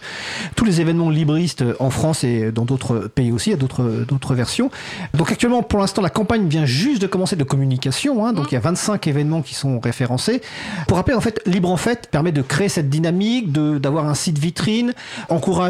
[0.55, 4.35] tous les événements libristes en France et dans d'autres pays aussi, il y a d'autres
[4.35, 4.69] versions.
[5.15, 8.55] Donc actuellement, pour l'instant, la campagne vient juste de commencer de communication, hein, donc il
[8.55, 10.41] y a 25 événements qui sont référencés.
[10.87, 14.37] Pour rappel, en fait, Libre en fait permet de créer cette dynamique, d'avoir un site
[14.37, 14.93] vitrine,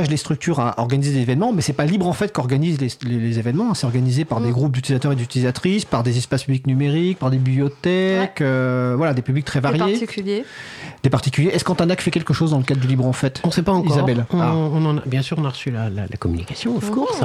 [0.01, 2.87] encourage les structures à organiser des événements, mais c'est pas Libre en fait qu'organise les,
[3.03, 6.65] les- les événements, c'est organisé par des groupes d'utilisateurs et d'utilisatrices, par des espaces publics
[6.67, 10.45] numériques, par des bibliothèques, euh, voilà, des publics très variés, particuliers.
[11.03, 11.49] Des particuliers.
[11.49, 13.41] Est-ce qu'Antanac fait quelque chose dans le cadre du Libre en fait?
[13.43, 13.91] On ne sait pas encore.
[13.91, 14.25] Isabelle.
[14.31, 14.53] On, Ah.
[14.55, 16.93] on en a, bien sûr, on a reçu la, la- la communication, of Oh.
[16.93, 17.21] course.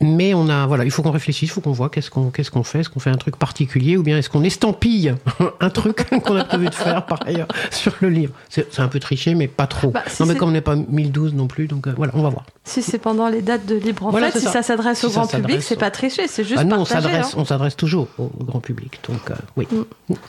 [0.00, 2.50] Mais on a, voilà, il faut qu'on réfléchisse, il faut qu'on voit qu'est-ce qu'on qu'est-ce
[2.50, 2.80] qu'on fait.
[2.80, 5.14] Est-ce qu'on fait un truc particulier ou bien est-ce qu'on estampille
[5.60, 8.32] un truc qu'on a prévu de faire par ailleurs sur le livre?
[8.48, 9.90] C'est un peu triché, mais pas trop.
[9.90, 12.22] Bah, si non, mais comme on n'est pas 1012 non plus, donc euh, voilà, on
[12.22, 12.44] va voir.
[12.64, 14.52] Si c'est pendant les dates de libre en Voilà, fait, si ça.
[14.52, 17.38] ça s'adresse Si au grand public, c'est pas tricher, c'est juste Ah non, s'adresse, hein.
[17.38, 19.66] on s'adresse toujours au, au grand public, donc euh, oui.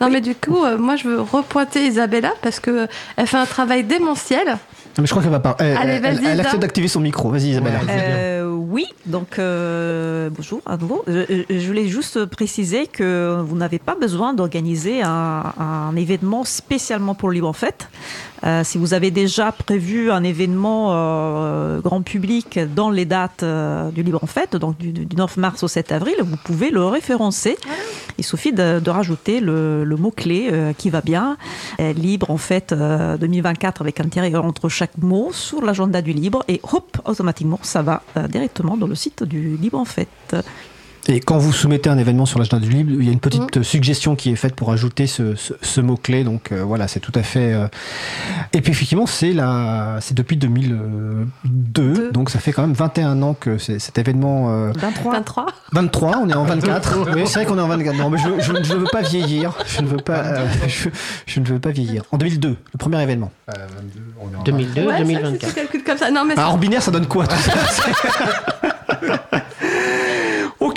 [0.02, 2.79] Non mais du coup, euh, moi je veux repointer Isabella parce que
[3.16, 4.58] elle fait un travail démentiel.
[5.00, 5.56] Mais je crois qu'elle va pas.
[5.60, 6.41] Elle, Allez, elle- vas-y, elle Isa.
[6.43, 7.30] accepte d'activer son micro.
[7.30, 7.74] Vas-y, Isabelle.
[7.89, 11.04] Euh, oui, donc euh, bonjour à nouveau.
[11.08, 17.16] Je, je voulais juste préciser que vous n'avez pas besoin d'organiser un, un événement spécialement
[17.16, 17.88] pour le Libre en Fête.
[18.45, 23.91] Euh, si vous avez déjà prévu un événement euh, grand public dans les dates euh,
[23.91, 26.86] du Libre en Fête, donc du, du 9 mars au 7 avril, vous pouvez le
[26.86, 27.58] référencer.
[28.18, 31.36] Il suffit de, de rajouter le, le mot-clé euh, qui va bien,
[31.82, 36.14] euh, Libre en Fête euh, 2024 avec un tiret entre chaque mot sur l'agenda du
[36.14, 40.36] Libre et hop, automatiquement ça va euh, directement dans le site du Libre en Fête.
[41.12, 43.57] Et quand vous soumettez un événement sur l'agenda du libre, il y a une petite
[43.57, 43.64] Mm.
[43.64, 46.24] suggestion qui est faite pour ajouter ce, ce- ce mot-clé.
[46.24, 47.51] Donc euh, voilà, c'est tout à fait.
[47.51, 47.68] euh,
[48.53, 49.97] Et puis effectivement, c'est la...
[50.01, 51.26] c'est depuis 2002.
[51.45, 52.12] Deux.
[52.12, 54.51] Donc ça fait quand même 21 ans que cet événement.
[54.51, 55.45] euh, 23 23.
[55.72, 56.99] 23, on est en 24.
[57.16, 57.97] oui, c'est vrai qu'on est en 24.
[57.97, 59.53] Non, mais je, je- je ne veux pas vieillir.
[59.66, 60.89] Je ne veux pas, euh, je,
[61.26, 62.03] je ne veux pas vieillir.
[62.12, 63.32] En 2002, le premier événement.
[63.49, 65.49] Euh, 22, on est en 2002, Ouais, c'est vrai que si 2024.
[65.49, 66.12] tu calcules comme ça.
[66.12, 67.51] Non mais Ah, en binaire, ça donne quoi tout ça?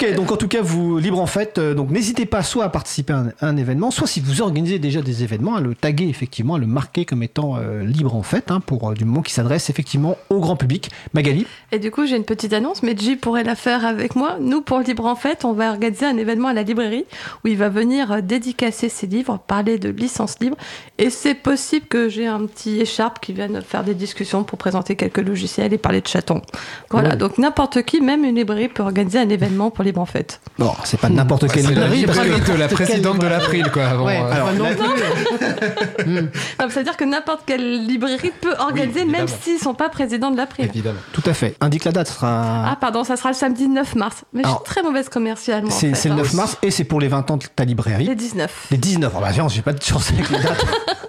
[0.02, 1.58] Ok, donc en tout cas, vous libre en fait.
[1.58, 4.42] euh, donc n'hésitez pas soit à participer à un, à un événement, soit si vous
[4.42, 8.14] organisez déjà des événements, à le taguer effectivement, à le marquer comme étant euh, libre
[8.16, 10.90] en fait, hein, pour euh, du moment qui s'adresse effectivement au grand public.
[11.14, 14.38] Magali, Et du coup, j'ai une petite annonce, mais J pourrait la faire avec moi.
[14.40, 17.04] Nous, pour Libre en Fête, on va organiser un événement à la librairie
[17.44, 20.56] où il va venir dédicacer ses livres, parler de licence libre.
[20.98, 24.96] Et c'est possible que j'ai un petit écharpe qui vienne faire des discussions pour présenter
[24.96, 26.42] quelques logiciels et parler de chatons.
[26.90, 27.16] Voilà, Ouais.
[27.16, 30.40] donc n'importe qui, même une librairie, peut organiser un événement pour Libre en Fête.
[30.58, 33.84] bon, c'est pas n'importe quelle C'est la librairie, que librairie la présidente de l'April, quoi.
[33.84, 39.40] Avant, Ouais, euh, alors, la- mais C'est-à-dire que n'importe quelle librairie peut organiser, même évidemment.
[39.42, 40.64] s'ils sont pas présidents de l'April.
[40.66, 40.98] évidemment.
[41.12, 41.56] tout à fait.
[41.60, 42.64] Indique la date, ce sera.
[42.70, 44.24] Ah, pardon, ça sera le samedi 9 mars.
[44.32, 45.68] Mais Alors, je suis très mauvaise commercialement.
[45.68, 46.18] en c'est fait, le hein.
[46.18, 48.06] 9 mars et c'est pour les 20 ans de ta librairie.
[48.06, 48.68] Les 19.
[48.70, 49.12] Les 19.
[49.14, 50.64] Oh bah viens, j'ai pas de chance avec les dates.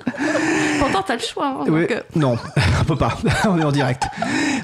[0.94, 1.48] Pourtant, t'as le choix.
[1.48, 2.38] hein, Oui, donc, euh, Non,
[2.82, 3.18] on peut pas.
[3.50, 4.04] on est en direct.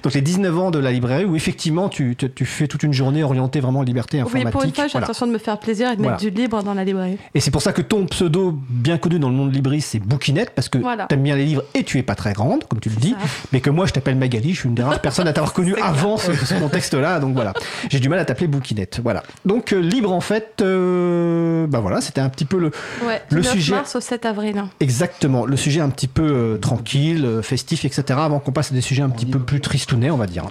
[0.03, 2.93] Donc les 19 ans de la librairie où effectivement tu, tu, tu fais toute une
[2.93, 4.51] journée orientée vraiment liberté Oui, informatique.
[4.51, 5.05] pour une fois, j'ai Voilà.
[5.07, 6.11] l'intention de me faire plaisir et de Voilà.
[6.17, 7.17] mettre du libre dans la librairie.
[7.33, 10.51] Et c'est pour ça que ton pseudo bien connu dans le monde libriste c'est Bouquinette
[10.51, 11.05] parce que Voilà.
[11.07, 13.15] t'aimes bien les livres et tu es pas très grande comme tu le dis,
[13.51, 15.75] mais que moi je t'appelle Magali, je suis une des rares personnes à t'avoir connu
[15.81, 17.53] avant ce, ce contexte-là, donc voilà.
[17.89, 19.23] J'ai du mal à t'appeler Bouquinette, voilà.
[19.45, 22.71] Donc euh, libre en fait, euh, bah voilà, c'était un petit peu le
[23.05, 24.63] Ouais, Le du 9 sujet- mars au 7 avril.
[24.79, 28.03] exactement le sujet un petit peu euh, tranquille, euh, festif, etc.
[28.21, 30.45] Avant qu'on passe à des sujets un petit peu plus tristounets, on va dire.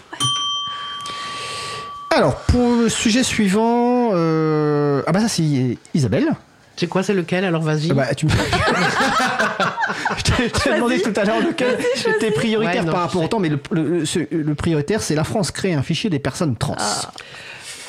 [2.15, 6.29] Alors, pour le sujet suivant, euh, ah bah ça c'est Isabelle.
[6.77, 7.45] C'est quoi, c'est lequel?
[7.45, 7.91] Alors vas-y.
[7.91, 8.31] Ah bah, tu me...
[10.17, 11.77] je t'ai- demandé tout à l'heure lequel
[12.17, 15.15] était prioritaire Ouais, non, par rapport au temps, mais le, le- ce- le prioritaire, c'est
[15.17, 16.77] la France crée un fichier des personnes trans.
[16.79, 17.11] Ah.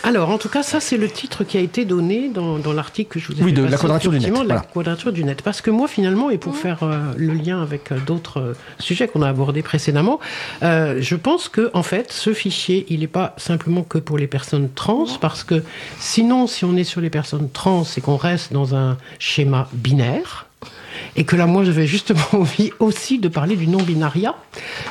[0.04, 3.14] Alors, en tout cas, ça, c'est le titre qui a été donné dans, dans l'article
[3.14, 5.42] que je vous ai Oui, de la quadrature du net, la quadrature du net.
[5.42, 9.08] Parce que moi, finalement, et pour faire euh, le lien avec euh, d'autres euh, sujets
[9.08, 10.20] qu'on a abordés précédemment,
[10.64, 14.28] euh, je pense que, en fait, ce fichier, il n'est pas simplement que pour les
[14.28, 15.64] personnes trans, parce que
[16.00, 20.46] sinon, si on est sur les personnes trans, c'est qu'on reste dans un schéma binaire.
[21.20, 24.36] Et que là, moi, j'avais justement envie aussi de parler du non-binariat.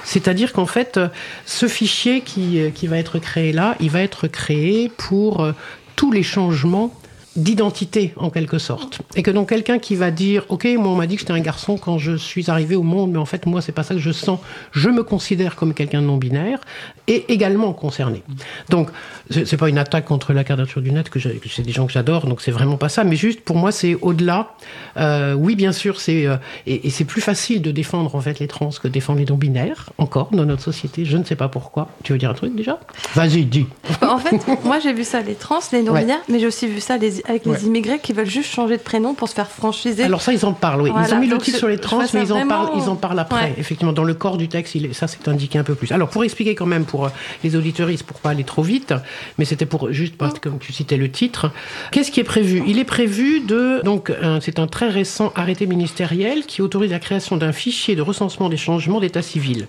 [0.04, 1.08] C'est-à-dire qu'en fait, euh,
[1.46, 5.52] ce fichier qui, euh, qui va être créé là, il va être créé pour euh,
[5.96, 6.94] tous les changements
[7.38, 9.00] d'identité en quelque sorte.
[9.14, 11.40] Et que donc quelqu'un qui va dire Ok, moi on m'a dit que j'étais un
[11.40, 14.00] garçon quand je suis arrivé au monde, mais en fait moi c'est pas ça que
[14.00, 14.40] je sens,
[14.72, 16.60] je me considère comme quelqu'un de non-binaire,
[17.06, 18.22] est également concerné.
[18.68, 18.90] Donc
[19.30, 22.26] c'est pas une attaque contre la quadrature du net, que c'est des gens que j'adore,
[22.26, 24.54] donc c'est vraiment pas ça, mais juste pour moi c'est au-delà.
[24.96, 26.36] Euh, oui, bien sûr, c'est euh,
[26.66, 29.90] et, c'est plus facile de défendre en fait les trans que de défendre les non-binaires,
[29.98, 31.88] encore dans notre société, je ne sais pas pourquoi.
[32.02, 32.80] Tu veux dire un truc déjà?
[33.14, 33.66] Vas-y, dis.
[34.02, 36.96] En fait, moi j'ai vu ça les trans, les non-binaires, mais j'ai aussi vu ça
[36.96, 40.04] les avec les immigrés qui veulent juste changer de prénom pour se faire franchiser.
[40.04, 40.90] Alors ça, ils en parlent, oui.
[40.90, 43.18] ils ont mis le titre sur les trans, mais ils en, parlent, ils en parlent
[43.18, 43.54] après.
[43.58, 45.92] Effectivement, dans le corps du texte, il est, ça c'est indiqué un peu plus.
[45.92, 47.10] Alors pour expliquer quand même pour euh,
[47.44, 48.94] les auditeuristes, pour pas aller trop vite,
[49.38, 51.50] mais c'était pour juste parce que comme tu citais le titre,
[51.92, 52.62] qu'est-ce qui est prévu?
[52.66, 57.36] Il est prévu de donc c'est un très récent arrêté ministériel qui autorise la création
[57.36, 59.66] d'un fichier de recensement des changements d'état civil.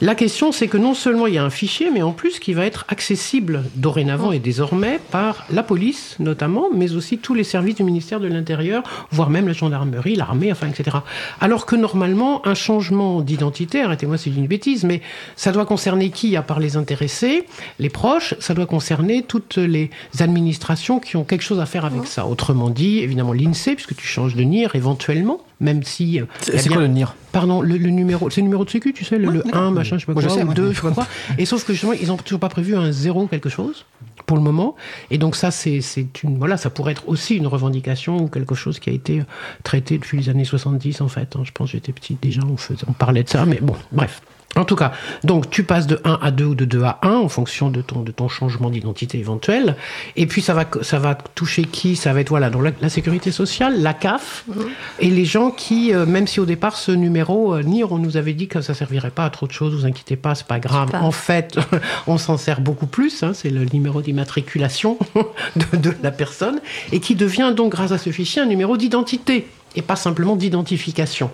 [0.00, 2.54] La question, c'est que non seulement il y a un fichier, mais en plus qui
[2.54, 7.76] va être accessible dorénavant et désormais par la police notamment, mais aussi tous les services
[7.76, 10.96] du ministère de l'Intérieur, voire même la gendarmerie, l'armée, enfin, etc.
[11.40, 15.02] Alors que normalement, un changement d'identité, arrêtez-moi si c'est une bêtise, mais
[15.36, 17.46] ça doit concerner qui à part les intéressés,
[17.78, 22.06] les proches, ça doit concerner toutes les administrations qui ont quelque chose à faire avec
[22.06, 22.26] ça.
[22.26, 26.20] Autrement dit, évidemment l'INSEE, puisque tu changes de NIR éventuellement, même si.
[26.20, 29.16] Euh, c'est quoi le NIR Pardon, le, numéro, c'est le numéro de sécu, tu sais,
[29.16, 31.06] le, 1, machin, je sais pas quoi, ou 2, je sais pas quoi.
[31.38, 33.86] Et sauf que justement, ils n'ont toujours pas prévu un 0 quelque chose
[34.26, 34.76] pour le moment.
[35.10, 35.80] Et donc ça, c'est
[36.22, 39.22] une voilà, ça pourrait être aussi une revendication ou quelque chose qui a été
[39.62, 41.34] traité depuis les années 70 en fait.
[41.36, 41.42] Hein.
[41.44, 44.20] Je pense que j'étais petit déjà, on, faisait, on parlait de ça, mais bon, bref.
[44.54, 44.92] En tout cas,
[45.24, 47.80] donc tu passes de 1 à 2 ou de 2 à 1 en fonction de
[47.80, 49.76] ton, de ton changement d'identité éventuel.
[50.16, 53.30] Et puis ça va, ça va toucher qui Ça va être voilà, donc la, sécurité
[53.30, 54.66] sociale, la CAF, mhm.
[55.00, 58.18] et les gens qui, euh, même si au départ ce numéro, euh, NIR, on nous
[58.18, 60.58] avait dit que ça servirait pas à trop de choses, vous inquiétez pas, c'est pas
[60.58, 60.90] grave.
[60.94, 61.58] En fait,
[62.06, 64.98] on s'en sert beaucoup plus, hein, c'est le numéro d'immatriculation
[65.56, 66.60] de, de la personne,
[66.92, 71.30] et qui devient donc grâce à ce fichier un numéro d'identité et pas simplement d'identification.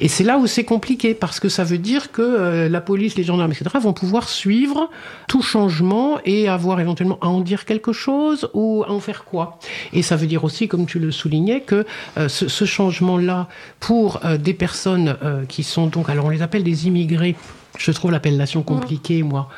[0.00, 3.16] Et c'est là où c'est compliqué, parce que ça veut dire que euh, la police,
[3.16, 4.90] les gendarmes, etc., vont pouvoir suivre
[5.28, 9.58] tout changement et avoir éventuellement à en dire quelque chose ou à en faire quoi.
[9.92, 11.84] Et ça veut dire aussi, comme tu le soulignais, que
[12.18, 13.48] euh, ce, changement-là,
[13.80, 15.16] pour euh, des personnes
[15.48, 17.36] qui sont donc, alors on les appelle des immigrés,
[17.78, 19.48] je trouve l'appellation compliquée, moi.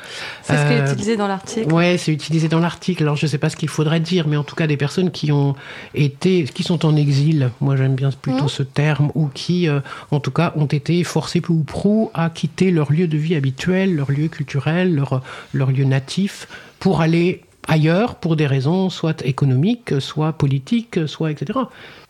[0.41, 1.71] C'est ce qui est euh, utilisé dans l'article.
[1.71, 3.03] Ouais, c'est utilisé dans l'article.
[3.03, 5.11] Alors, je ne sais pas ce qu'il faudrait dire, mais en tout cas, des personnes
[5.11, 5.55] qui ont
[5.93, 8.49] été, qui sont en exil, moi j'aime bien plutôt mm.
[8.49, 12.29] ce terme, ou qui, euh, en tout cas, ont été forcés peu ou prou à
[12.29, 15.21] quitter leur lieu de vie habituel, leur lieu culturel, leur,
[15.53, 16.47] leur lieu natif,
[16.79, 21.59] pour aller ailleurs pour des raisons soit économiques, soit politiques, soit etc.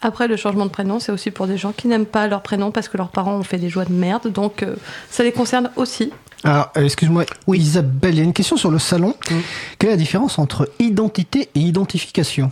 [0.02, 2.72] Après, le changement de prénom, c'est aussi pour des gens qui n'aiment pas leur prénom
[2.72, 4.76] parce que leurs parents ont fait des joies de merde, donc euh,
[5.10, 6.12] ça les concerne aussi.
[6.44, 7.60] Alors, euh, excuse-moi, oui.
[7.60, 9.16] Isabelle, il y a une question sur le salon.
[9.80, 12.52] Quelle est la différence entre identité et identification?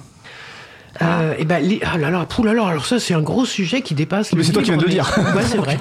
[1.01, 3.93] Euh, et ben, ah là là, là là, alors ça c'est un gros sujet qui
[3.93, 4.33] dépasse.
[4.33, 5.05] Mais c'est toi qui viens de le dire.
[5.35, 5.77] Ouais, c'est vrai.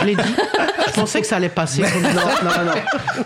[0.00, 0.34] Je l'ai dit.
[0.86, 1.82] Je pensais que ça allait passer.
[1.82, 2.72] non, non, non,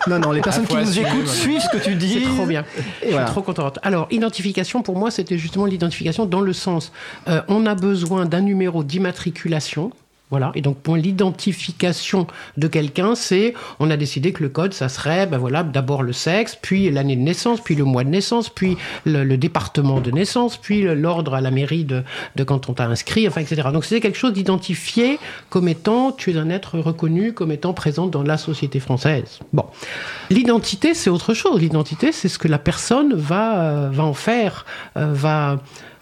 [0.09, 2.25] non, non, les personnes qui nous écoutent suivent ce que tu dis.
[2.25, 2.65] C'est trop bien.
[3.03, 3.79] je suis trop contente.
[3.83, 6.93] Alors, identification pour moi, c'était justement l'identification dans le sens,
[7.29, 9.93] euh, on a besoin d'un numéro d'immatriculation
[10.31, 10.53] voilà.
[10.55, 12.27] Et donc, pour l'identification
[12.57, 16.13] de quelqu'un, c'est, on a décidé que le code, ça serait, ben voilà, d'abord le
[16.13, 18.77] sexe, puis l'année de naissance, puis le mois de naissance, puis
[19.07, 22.05] le, département de naissance, puis l'ordre à la mairie de,
[22.45, 23.69] quand on t'a inscrit, enfin, etc.
[23.73, 25.19] Donc, c'est quelque chose d'identifié
[25.49, 29.39] comme étant, tu es un être reconnu comme étant présent dans la société française.
[29.53, 29.65] Bon.
[30.31, 31.61] L'identité, c'est autre chose.
[31.61, 34.67] L'identité, c'est ce que la personne va, euh, va en faire,
[34.97, 35.59] euh, va,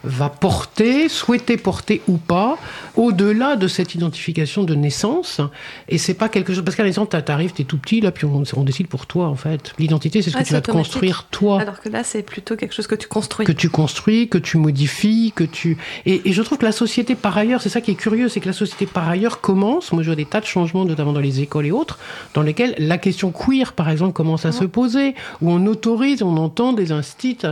[0.06, 2.58] va porter, souhaiter porter ou pas,
[2.96, 5.40] au-delà de cette identification de naissance.
[5.88, 6.64] Et c'est pas quelque chose.
[6.64, 9.34] Parce qu'à la naissance, t'arrives, t'es tout petit, là, puis on, décide pour toi, en
[9.34, 9.74] fait.
[9.78, 11.60] L'identité, c'est ce que tu vas te construire toi.
[11.60, 13.46] Alors que là, c'est plutôt quelque chose que tu construis.
[13.46, 15.76] Que tu construis, que tu modifies, que tu.
[16.06, 18.46] Et, je trouve que la société, par ailleurs, c'est ça qui est curieux, c'est que
[18.46, 19.92] la société, par ailleurs, commence.
[19.92, 21.98] Moi, je vois des tas de changements, notamment dans les écoles et autres,
[22.34, 26.36] dans lesquels la question queer, par exemple, commence à se poser, où on autorise, on
[26.36, 27.46] entend des instituts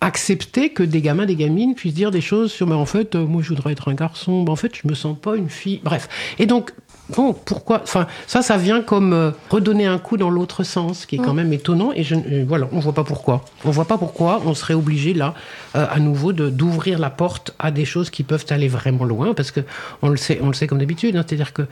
[0.00, 3.24] accepter que des gamins, des gamines puissent dire des choses sur, mais en fait, euh,
[3.24, 5.80] moi je voudrais être un garçon, mais en fait je me sens pas une fille.
[5.82, 6.08] Bref.
[6.38, 6.72] Et donc,
[7.16, 11.16] bon, pourquoi Enfin, ça, ça vient comme euh, redonner un coup dans l'autre sens, qui
[11.16, 11.36] est quand mm.
[11.36, 11.92] même étonnant.
[11.94, 13.44] Et je, euh, voilà, on voit pas pourquoi.
[13.64, 15.34] On voit pas pourquoi on serait obligé là,
[15.74, 19.50] à nouveau, de d'ouvrir la porte à des choses qui peuvent aller vraiment loin, parce
[19.50, 19.60] que
[20.02, 21.16] on le sait, on le sait comme d'habitude.
[21.16, 21.24] Hein.
[21.26, 21.62] C'est-à-dire que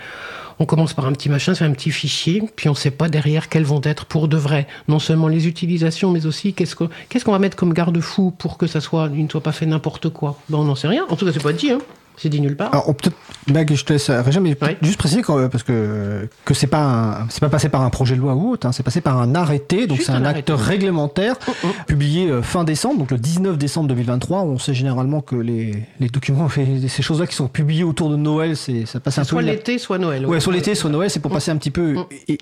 [0.63, 3.09] on commence par un petit machin, c'est un petit fichier, puis on ne sait pas
[3.09, 7.33] derrière quelles vont être pour de vrai, non seulement les utilisations, mais aussi qu'est-ce qu'on
[7.33, 10.39] va mettre comme garde-fou pour que ça soit, ne soit pas fait n'importe quoi.
[10.49, 11.05] Ben, on n'en sait rien.
[11.09, 11.73] En tout cas, c'est pas dit.
[11.73, 11.81] Hein.
[12.17, 12.69] C'est dit nulle part.
[12.73, 13.17] Alors, on peut-être,
[13.53, 14.77] Mag, je te laisse réagir, mais Oui.
[14.83, 18.21] juste préciser quand, parce que, que c'est pas c'est pas passé par un projet de
[18.21, 21.37] loi ou autre, hein, c'est passé par un arrêté, donc c'est un, un acte réglementaire
[21.49, 21.69] Oh, oh.
[21.87, 24.43] publié euh, fin décembre, donc le 19 décembre 2023.
[24.43, 26.49] On sait généralement que les, les documents,
[26.89, 29.29] ces choses-là qui sont publiées autour de Noël, c'est, ça passe un peu.
[29.29, 30.27] Soit l'été, soit Noël.
[30.27, 31.97] Ouais, soit l'été, soit Noël, c'est pour passer un petit peu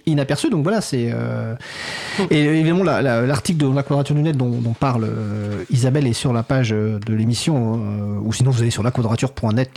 [0.07, 0.51] inaperçu.
[0.51, 1.11] Donc voilà, c'est.
[1.15, 1.55] euh,
[2.31, 6.07] Et évidemment, la- la- l'article de la quadrature du net dont, dont parle euh, Isabelle
[6.07, 8.83] est sur la page euh, de l'émission, euh, ou sinon vous allez sur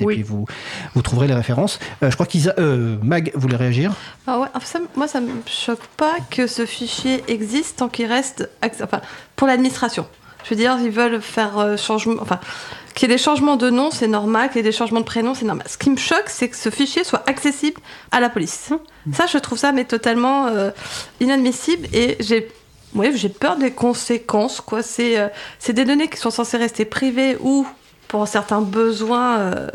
[0.01, 0.13] et Oui.
[0.15, 0.45] puis vous,
[0.95, 1.79] vous trouverez les références.
[2.01, 3.93] Euh, je crois qu'Isa, euh, Mag voulait réagir?
[4.27, 8.49] Ah ouais, ça- moi, ça me choque pas que ce fichier existe tant qu'il reste
[8.63, 9.01] enfin,
[9.35, 10.07] pour l'administration.
[10.43, 12.39] Je veux dire, ils veulent faire euh, changement, enfin,
[12.95, 15.05] qu'il y ait des changements de nom, c'est normal, qu'il y ait des changements de
[15.05, 15.65] prénom, c'est normal.
[15.69, 17.79] Ce qui me choque, c'est que ce fichier soit accessible
[18.11, 18.71] à la police.
[19.13, 20.69] Ça, je trouve ça mais totalement euh,
[21.21, 22.49] inadmissible et j'ai
[22.93, 24.61] ouais, j'ai peur des conséquences.
[24.61, 24.83] Quoi.
[24.83, 25.27] C'est euh,
[25.59, 27.65] c'est des données qui sont censées rester privées ou
[28.13, 29.67] pour certains besoins euh,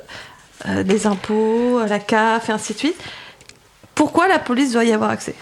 [0.69, 2.97] euh, des impôts, la CAF et ainsi de suite.
[3.97, 5.35] Pourquoi la police doit y avoir accès?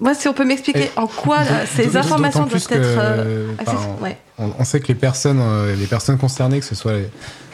[0.00, 4.02] Moi, si on peut m'expliquer en quoi là, ces informations doivent être euh, accessibles.
[4.02, 4.18] Ouais.
[4.38, 7.08] On, on sait que les personnes, euh, les personnes concernées, que ce soit les,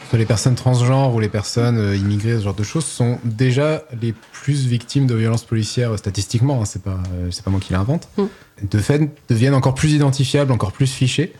[0.09, 3.83] soit les personnes transgenres ou les personnes euh, immigrées, ce genre de choses, sont déjà
[4.01, 6.61] les plus victimes de violences policières euh, statistiquement.
[6.63, 8.09] hein, c'est pas, euh, c'est pas moi qui l'invente.
[8.17, 8.23] Mm.
[8.71, 11.31] De fait, deviennent encore plus identifiables, encore plus fichés.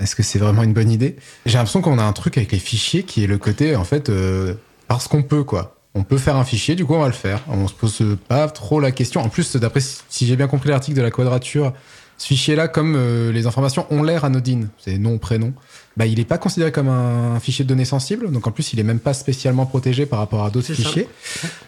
[0.00, 1.16] Est-ce que c'est vraiment une bonne idée?
[1.46, 4.08] J'ai l'impression qu'on a un truc avec les fichiers qui est le côté, en fait,
[4.08, 4.54] euh,
[4.86, 5.76] parce qu'on peut, quoi.
[5.94, 7.42] On peut faire un fichier, du coup, on va le faire.
[7.48, 9.20] On se pose pas trop la question.
[9.20, 11.72] En plus, d'après, si j'ai bien compris l'article de la quadrature,
[12.18, 15.52] ce fichier-là, comme euh, les informations ont l'air anodines, c'est nom, prénom,
[15.96, 18.30] bah, il n'est pas considéré comme un fichier de données sensible.
[18.32, 20.74] Donc en plus, il est même pas spécialement protégé par rapport à d'autres ça.
[20.74, 21.08] fichiers.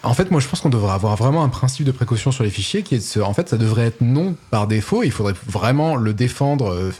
[0.02, 2.50] En fait, moi, je pense qu'on devrait avoir vraiment un principe de précaution sur les
[2.50, 3.20] fichiers qui est de se...
[3.20, 5.04] En fait, ça devrait être non par défaut.
[5.04, 6.90] Il faudrait vraiment le défendre, euh,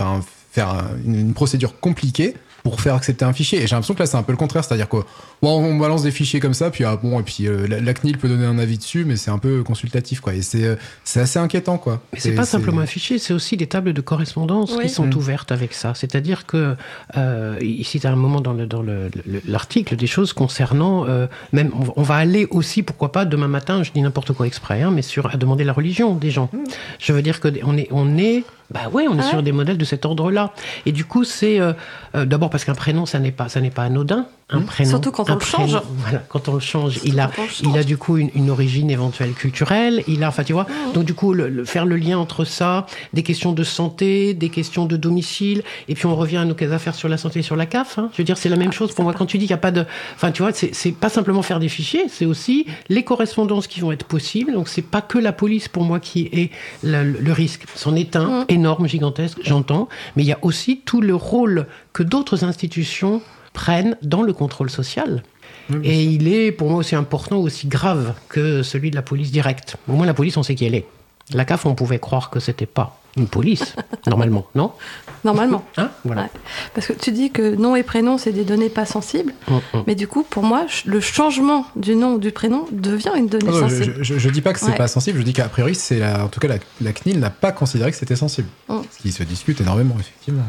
[0.51, 3.57] faire, un- faire un- une, une procédure compliquée pour faire accepter un fichier.
[3.59, 4.63] Et j'ai l'impression que là, c'est un peu le contraire.
[4.63, 4.99] C'est-à-dire que
[5.41, 7.95] bon, on balance des fichiers comme ça, puis ah, bon, et puis euh, la, la
[7.95, 10.35] CNIL peut donner un avis dessus, mais c'est un peu consultatif, quoi.
[10.35, 12.03] Et c'est euh, c'est assez inquiétant, quoi.
[12.13, 14.83] Mais c'est pas simplement un fichier, c'est aussi des tables de correspondance Oui.
[14.85, 15.15] qui sont Mm.
[15.17, 15.95] ouvertes avec ça.
[15.95, 16.77] C'est-à-dire que
[17.17, 21.29] euh, ici, à un moment dans le- dans le- le- l'article, des choses concernant euh,
[21.55, 24.47] même, on va- on va aller aussi, pourquoi pas, demain matin, je dis n'importe quoi
[24.47, 26.51] exprès, hein, mais sur à demander la religion des gens.
[26.99, 29.53] Je veux dire que on est, on est, bah ouais, on est Ah sur des
[29.53, 30.53] modèles de cet ordre-là.
[30.87, 31.73] Et du coup, c'est euh,
[32.15, 34.27] euh, d'abord parce qu'un prénom, ça n'est pas, ça n'est pas anodin.
[34.53, 35.71] Un prénom, Surtout quand on le change.
[35.73, 37.31] prénom, Voilà, quand on le change, il a,
[37.63, 40.03] il a du coup une, une origine éventuelle culturelle.
[40.09, 40.65] Il a, enfin, tu vois.
[40.65, 40.93] Mmh.
[40.95, 44.49] Donc du coup, le- le- faire le lien entre ça, des questions de santé, des
[44.49, 47.57] questions de domicile, et puis on revient à nos affaires sur la santé et sur
[47.57, 47.99] la CAF.
[47.99, 48.11] hein.
[48.13, 49.13] Je veux dire, c'est la même chose pour moi.
[49.13, 49.85] Quand tu dis qu'il n'y a pas de,
[50.15, 53.81] enfin, tu vois, c'est c'est pas simplement faire des fichiers, c'est aussi les correspondances qui
[53.81, 54.53] vont être possibles.
[54.53, 56.51] Donc c'est pas que la police pour moi qui est
[56.83, 57.65] le, le risque.
[57.77, 58.45] C'en est un Mm.
[58.49, 63.23] énorme, gigantesque, j'entends, mais il y a aussi tout le rôle que d'autres institutions
[63.53, 65.23] prennent dans le contrôle social.
[65.85, 69.77] Et il est pour moi aussi important, aussi grave que celui de la police directe.
[69.89, 70.87] Au moins la police, on sait qui elle est.
[71.33, 73.77] La CAF, on pouvait croire que c'était pas une police,
[74.09, 74.73] normalement, non?
[75.23, 75.65] Normalement.
[75.77, 75.91] Hein?
[76.05, 76.23] Voilà.
[76.23, 76.29] Ouais.
[76.75, 79.33] Parce que tu dis que nom et prénom, c'est des données pas sensibles.
[79.49, 79.83] Mm, mm.
[79.87, 83.51] Mais du coup, pour moi, le changement du nom ou du prénom devient une donnée
[83.53, 83.95] non, sensible.
[83.99, 84.75] je, je, je dis pas que c'est Ouais.
[84.77, 87.31] pas sensible, je dis qu'a priori, c'est la- en tout cas la, la CNIL n'a
[87.31, 88.49] pas considéré que c'était sensible.
[88.69, 88.79] Mm.
[88.91, 90.43] Ce qui se discute énormément, effectivement.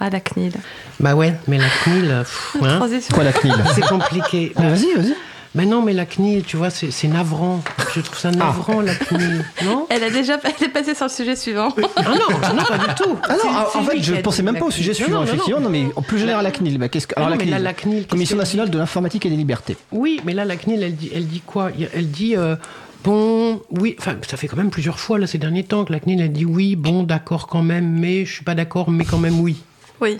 [0.00, 0.52] Ah, la CNIL.
[0.98, 2.80] Bah ouais, mais la CNIL, pff, hein.
[3.12, 4.52] Quoi la CNIL c'est compliqué.
[4.56, 5.14] Ah, Vas-y, vas-y.
[5.56, 7.60] Mais non, mais la CNIL, tu vois, c'est c'est navrant.
[7.94, 9.44] Je trouve ça navrant, la CNIL.
[9.64, 11.74] Non Elle a déjà elle est passée sur le sujet suivant.
[11.96, 13.18] Ah non, ah non, pas du tout.
[13.24, 13.38] Ah non,
[13.72, 15.60] C'est- en- fait, je a pensais même pas au sujet suivant, Non, non, non, effectivement.
[15.60, 16.78] Non, mais en plus général, la CNIL.
[16.78, 19.26] Bah, qu'est-ce que- Ah alors, non, la là, CNIL, la CNIL, Commission nationale de l'informatique
[19.26, 19.76] et des libertés.
[19.90, 21.70] Oui, mais là, la CNIL, elle dit, elle dit quoi?
[21.94, 22.54] Elle dit, euh,
[23.02, 25.98] bon, oui, enfin, ça fait quand même plusieurs fois, là, ces derniers temps, que la
[25.98, 29.18] CNIL, elle dit oui, bon, d'accord quand même, mais je suis pas d'accord, mais quand
[29.18, 29.56] même oui.
[30.00, 30.18] Oui.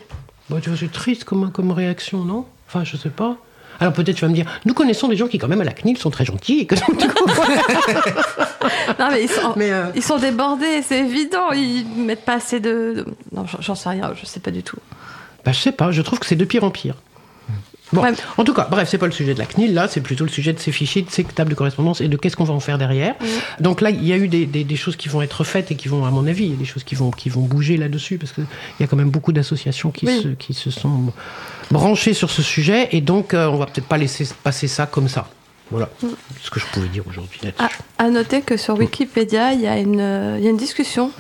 [0.49, 2.45] Bon, tu vois, c'est triste comme, comme réaction, non?
[2.68, 3.37] Enfin, je sais pas.
[3.78, 5.72] Alors peut-être tu vas me dire, nous connaissons des gens qui quand même à la
[5.72, 7.24] CNIL sont très gentils et que donc, du coup,
[8.99, 11.51] Non, mais ils sont, Mais, euh, ils sont débordés, c'est évident.
[11.53, 13.07] Ils mettent pas assez de.
[13.33, 14.76] Non, j'en- j'en sais rien, je sais pas du tout.
[15.45, 16.95] bah, je sais pas, je trouve que c'est de pire en pire.
[17.93, 18.12] Bon, Ouais.
[18.36, 20.30] en tout cas, bref, c'est pas le sujet de la CNIL, là, c'est plutôt le
[20.30, 22.61] sujet de ces fichiers, de ces tables de correspondance et de qu'est-ce qu'on va en
[22.61, 23.14] faire derrière.
[23.59, 25.74] Donc là, il y a eu des, des- des choses qui vont être faites et
[25.74, 28.47] qui vont, à mon avis, des choses qui vont, qui vont bouger là-dessus, parce qu'il
[28.78, 30.20] y a quand même beaucoup d'associations qui, Oui.
[30.22, 31.12] se, qui se sont
[31.70, 35.09] branchées sur ce sujet, et donc euh, on va peut-être pas laisser passer ça comme
[35.09, 35.28] ça.
[35.72, 35.88] Voilà
[36.43, 37.62] ce que je pouvais dire aujourd'hui là-dessus.
[37.99, 41.12] À, à noter que sur Wikipédia, il y, euh, il y a une discussion.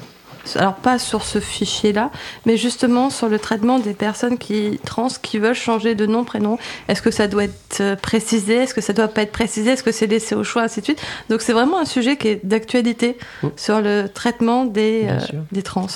[0.56, 2.10] Alors pas sur ce fichier-là,
[2.46, 6.58] mais justement sur le traitement des personnes qui trans qui veulent changer de nom, prénom.
[6.88, 8.54] Est-ce que ça doit être euh, précisé?
[8.56, 9.70] Est-ce que ça doit pas être précisé?
[9.70, 10.62] Est-ce que c'est laissé au choix?
[10.62, 11.02] Ainsi de suite.
[11.28, 13.48] Donc c'est vraiment un sujet qui est d'actualité Mm.
[13.56, 15.18] sur le traitement des, euh,
[15.52, 15.86] des trans.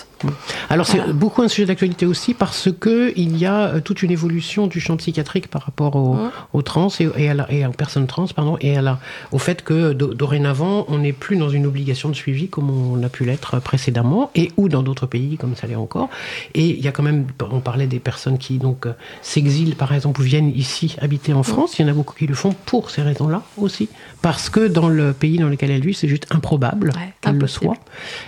[0.71, 1.13] Alors c'est Voilà.
[1.13, 4.81] beaucoup un sujet d'actualité aussi parce que il y a euh, toute une évolution du
[4.81, 6.19] champ psychiatrique par rapport au-
[6.53, 8.99] aux trans et, et, à la- et aux personnes trans, pardon, et à la,
[9.33, 13.03] au fait que do- dorénavant on n'est plus dans une obligation de suivi comme on
[13.03, 16.09] a pu l'être précédemment et ou dans d'autres pays comme ça l'est encore.
[16.55, 19.93] Et il y a quand même, on parlait des personnes qui donc euh, s'exilent par
[19.93, 21.79] exemple ou viennent ici habiter en France.
[21.79, 23.89] Il y en a beaucoup qui le font pour ces raisons-là aussi,
[24.23, 27.47] parce que dans le pays dans lequel elles vivent, c'est juste improbable Ouais, qu'elles le
[27.47, 27.77] soient.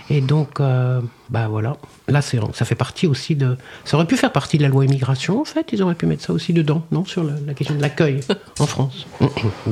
[0.09, 1.75] Et donc, euh, bah voilà.
[2.07, 3.57] Là, c'est, ça fait partie aussi de.
[3.85, 5.67] Ça aurait pu faire partie de la loi immigration, en fait.
[5.73, 8.21] Ils auraient pu mettre ça aussi dedans, non Sur la, la question de l'accueil
[8.59, 9.05] en France.
[9.19, 9.29] Bon,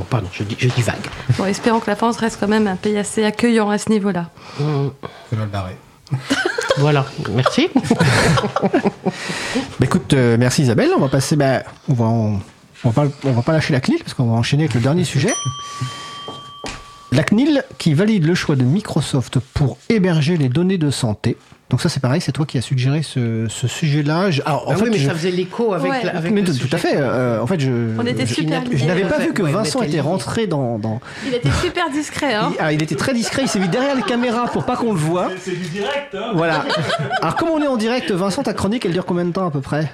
[0.10, 0.95] Pardon, je dis, je dis vague.
[1.38, 4.30] Bon, espérons que la France reste quand même un pays assez accueillant à ce niveau-là.
[5.30, 5.76] C'est mal barré.
[6.78, 7.70] Voilà, merci.
[9.80, 10.89] Bah, écoute, euh, merci Isabelle.
[10.95, 11.36] On va passer.
[11.36, 12.39] Bah, on va, en-
[12.84, 14.82] on va pas, on va pas lâcher la CNIL parce qu'on va enchaîner avec le
[14.82, 15.34] dernier sujet.
[17.12, 21.38] La CNIL qui valide le choix de Microsoft pour héberger les données de santé.
[21.70, 24.30] Donc ça c'est pareil, c'est toi qui as suggéré ce, ce sujet-là.
[24.45, 26.03] Alors, en Ah fait, oui, mais je- ça faisait l'écho avec, Ouais.
[26.03, 26.68] la- avec mais le tout, sujet.
[26.70, 26.95] tout à fait.
[26.97, 28.86] euh, en fait, je, On était je- super je, liés.
[28.86, 30.78] n'avais pas vu que ouais, Vincent était rentré dans.
[30.78, 33.68] dans- Il était super discret, hein il, ah, il était très discret, il s'est mis
[33.70, 35.30] derrière les caméras pour pas qu'on le voit.
[35.39, 36.66] C'est du direct, hein Voilà.
[37.22, 39.51] Alors comme on est en direct, Vincent, ta chronique, elle dure combien de temps à
[39.51, 39.91] peu près?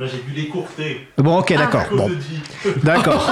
[0.00, 1.06] Là, j'ai dû l'écourter.
[1.18, 1.58] Bon, ok, Ah.
[1.58, 1.84] d'accord.
[1.94, 2.10] Bon,
[2.82, 3.30] d'accord.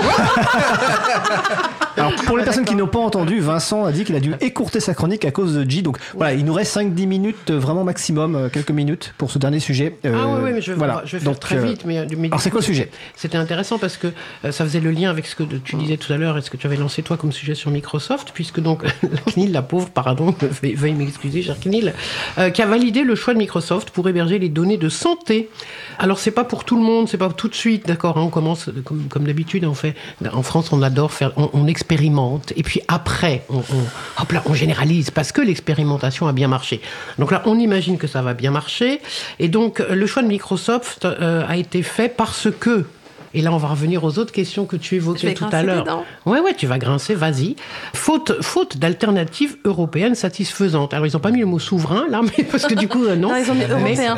[1.96, 4.78] Alors pour les personnes qui n'ont pas entendu, Vincent a dit qu'il a dû écourter
[4.78, 5.82] sa chronique à cause de J.
[5.82, 9.38] Donc voilà, il nous reste 5-10 minutes, euh, vraiment maximum, euh, quelques minutes pour ce
[9.38, 9.96] dernier sujet.
[10.04, 11.02] Ah Euh, oui, oui, mais je, vais- voilà.
[11.06, 11.84] je vais faire Donc, très euh, vite.
[11.86, 12.90] Mais, mais alors c'est quoi le sujet?
[13.16, 14.08] C'était intéressant parce que
[14.44, 16.50] euh, ça faisait le lien avec ce que tu disais tout à l'heure et ce
[16.50, 19.88] que tu avais lancé toi comme sujet sur Microsoft, puisque donc la CNIL, la pauvre,
[19.90, 21.94] pardon, veuille veuille m'excuser, cher CNIL,
[22.38, 25.48] euh, qui a validé le choix de Microsoft pour héberger les données de santé.
[25.98, 28.18] Alors c'est pas pour tout le monde, c'est pas tout de suite, d'accord.
[28.18, 29.94] hein, on commence comme, d'habitude, on fait.
[30.32, 35.10] En France, on adore faire, on, expérimente et puis après, on, hop là, on généralise
[35.10, 36.80] parce que l'expérimentation a bien marché.
[37.18, 39.00] Donc là, on imagine que ça va bien marcher
[39.38, 42.86] et donc le choix de Microsoft euh, a été fait parce que
[43.34, 46.04] et là, on va revenir aux autres questions que tu évoquais tout à l'heure.
[46.26, 47.56] Ouais, ouais, tu vas grincer, vas-y.
[47.94, 50.94] Faute, faute d'alternatives européennes satisfaisantes.
[50.94, 53.16] Alors, ils n'ont pas mis le mot souverain, là, mais parce que du coup, euh,
[53.16, 53.28] non.
[53.28, 53.68] Non, ils ont mis Mais-
[54.08, 54.16] européen.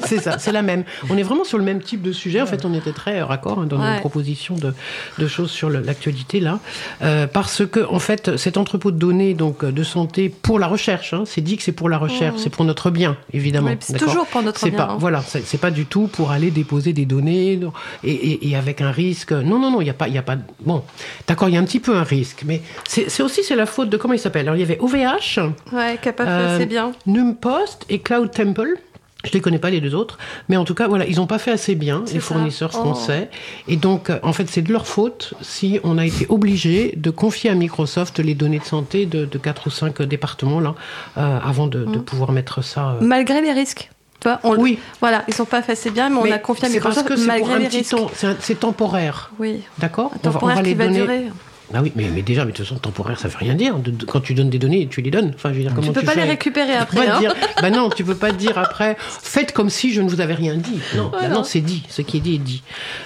[0.04, 0.84] C'est ça, c'est la même.
[1.08, 2.40] On est vraiment sur le même type de sujet.
[2.40, 3.94] En fait, on était très euh, raccord hein, dans Ouais.
[3.94, 4.74] nos propositions de,
[5.18, 6.58] de choses sur l'actualité, là.
[7.02, 11.14] Euh, parce que, en fait, cet entrepôt de données donc, de santé pour la recherche,
[11.14, 13.70] hein, c'est dit que c'est pour la recherche, c'est pour notre bien, évidemment.
[13.70, 14.96] Oui, c'est toujours pour notre bien, pas, hein.
[14.98, 17.58] Voilà, c'est pas du tout pour aller déposer des données
[18.04, 19.32] et, et- et avec un risque.
[19.32, 20.36] Non, non, non, il n'y a pas, il a pas.
[20.60, 20.82] Bon,
[21.26, 23.66] d'accord, il y a un petit peu un risque, mais c'est c'est aussi c'est la
[23.66, 24.42] faute de comment il s'appelle?
[24.48, 25.40] Alors il y avait OVH,
[25.72, 26.92] Ouais, qui a pas fait Euh, assez bien.
[27.06, 28.74] Numpost et Cloud Temple.
[29.22, 30.16] Je les connais pas les deux autres,
[30.48, 32.78] mais en tout cas voilà, ils n'ont pas fait assez bien C'est les fournisseurs Oh.
[32.78, 33.28] français,
[33.68, 37.10] et donc euh, en fait c'est de leur faute si on a été obligé de
[37.10, 40.74] confier à Microsoft les données de santé de, de quatre ou cinq départements là
[41.18, 42.02] euh, avant de, de Mm.
[42.02, 42.92] pouvoir mettre ça.
[42.92, 43.90] euh, Malgré les risques.
[44.20, 44.78] Tu vois, on, Oui.
[45.00, 47.16] Voilà, ils sont pas assez bien, mais, on Mais a confié à c'est parce que
[47.16, 48.10] c'est pour un les petit temps,
[48.40, 49.30] c'est temporaire.
[49.38, 50.12] Oui, D'accord?
[50.14, 51.00] Un on va, on temporaire va les qui va donner.
[51.00, 51.26] durer.
[51.72, 53.78] Ah oui, mais, mais déjà, mais de toute façon, temporaire, ça veut rien dire.
[53.78, 55.32] De- de- quand tu donnes des données, tu les donnes.
[55.34, 57.06] Enfin, je veux dire, comment Tu peux pas fais les récupérer après.
[57.06, 57.18] hein.
[57.20, 60.34] dire, bah non, tu peux pas dire après, faites comme si je ne vous avais
[60.34, 60.80] rien dit.
[60.96, 61.84] Non, bah non, c'est dit.
[61.88, 62.62] Ce qui est dit est dit.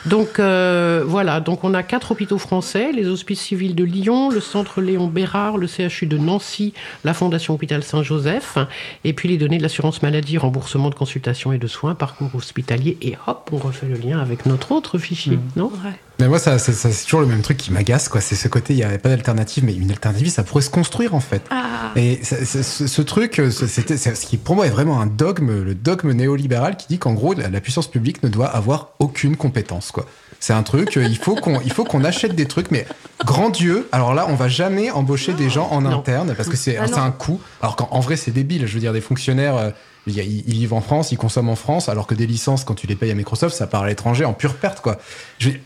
[0.06, 1.40] Donc, euh, voilà.
[1.40, 5.56] Donc, on a quatre hôpitaux français les hospices civils de Lyon, le centre Léon Bérard,
[5.58, 6.72] le CHU de Nancy,
[7.04, 8.56] la Fondation Hôpital Saint-Joseph,
[9.04, 12.96] et puis les données de l'assurance maladie, remboursement de consultation et de soins, parcours hospitalier,
[13.02, 15.66] et hop, on refait le lien avec notre autre fichier, non?
[15.84, 15.90] Ouais.
[16.20, 18.20] Mais moi, ça, ça- ça, c'est toujours le même truc qui m'agace, quoi.
[18.20, 21.14] C'est ce côté, il n'y avait pas d'alternative, mais une alternative, ça pourrait se construire,
[21.14, 21.42] en fait.
[21.50, 25.06] Ah, Et ça- ce, ce truc, euh, c'était, ce qui pour moi est vraiment un
[25.06, 28.90] dogme, le dogme néolibéral qui dit qu'en gros, la, la puissance publique ne doit avoir
[29.00, 30.06] aucune compétence, quoi.
[30.40, 32.86] C'est un truc, euh, il faut qu'on, il faut qu'on achète des trucs, mais
[33.24, 35.98] grand Dieu, alors là, on va jamais embaucher des gens en Non.
[35.98, 37.40] interne parce que c'est, Ah un coût.
[37.62, 38.66] Alors qu'en en vrai, c'est débile.
[38.66, 39.72] Je veux dire, des fonctionnaires,
[40.06, 42.86] il ils vivent en France, ils consomment en France, alors que des licences, quand tu
[42.86, 44.98] les payes à Microsoft, ça part à l'étranger en pure perte, quoi.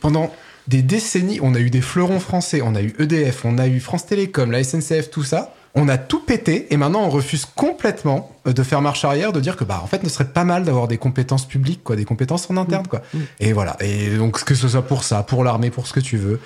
[0.00, 0.32] Pendant
[0.68, 3.80] des décennies, on a eu des fleurons français, on a eu EDF, on a eu
[3.80, 5.54] France Télécom, la SNCF, tout ça.
[5.74, 9.56] On a tout pété et maintenant on refuse complètement de faire marche arrière, de dire
[9.56, 12.48] que bah en fait, ce serait pas mal d'avoir des compétences publiques, quoi, des compétences
[12.50, 13.02] en interne, quoi.
[13.40, 13.76] Et voilà.
[13.80, 16.40] Et donc que ce soit pour ça, pour l'armée, pour ce que tu veux.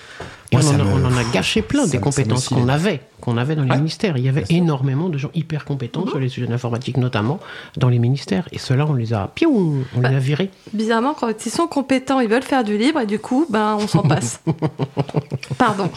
[0.52, 3.00] Moi, on, en a, me- on en a gâché plein ça des compétences qu'on avait,
[3.22, 3.76] qu'on avait dans les Ouais.
[3.78, 4.18] ministères.
[4.18, 7.40] Il y avait énormément de gens hyper compétents sur les sujets d'informatique, notamment
[7.78, 8.46] dans les ministères.
[8.52, 10.10] Et ceux-là, on les a, piou, on Bah.
[10.10, 10.50] les a virés.
[10.74, 13.86] bizarrement, quand ils sont compétents, ils veulent faire du libre et du coup, ben, on
[13.86, 14.42] s'en passe.
[15.56, 15.90] Pardon.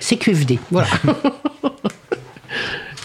[0.00, 0.88] C'est QFD, voilà.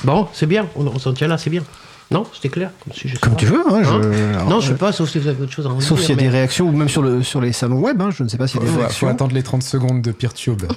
[0.04, 1.64] bon, c'est bien, on, on s'en tient là, c'est bien.
[2.10, 3.16] Non, c'était clair comme sujet.
[3.22, 3.62] Comme tu veux.
[3.70, 4.02] Hein, je- Hein
[4.34, 5.97] alors, Non, je sais euh, pas, sauf si vous avez autre chose à en Sauf
[5.99, 8.10] dire, s'il y a des réactions, ou même sur, le, sur les salons web, hein,
[8.12, 9.08] je ne sais pas s'il y a des Faut, faut réactions.
[9.08, 10.64] attendre les 30 secondes de PeerTube.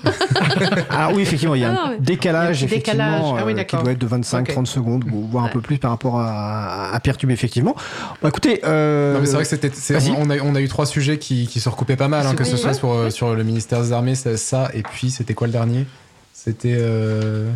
[0.91, 3.35] Ah oui, effectivement, il y a Ah un décalage, Il a effectivement, décalage.
[3.41, 4.66] Ah oui, euh, qui doit être de 25-30 Ok.
[4.68, 7.75] secondes, ou voire un peu plus par rapport à, à Peertube, effectivement.
[8.22, 9.72] Bon, écoutez, euh, Non, mais c'est vrai que c'était,
[10.16, 12.45] on, a, on a eu trois sujets qui, qui se recoupaient pas mal, hein, que
[12.45, 12.75] ce soit Ouais.
[12.77, 15.85] sur, euh, sur le ministère des Armées, ça, ça, et puis c'était quoi le dernier?
[16.33, 17.51] C'était euh,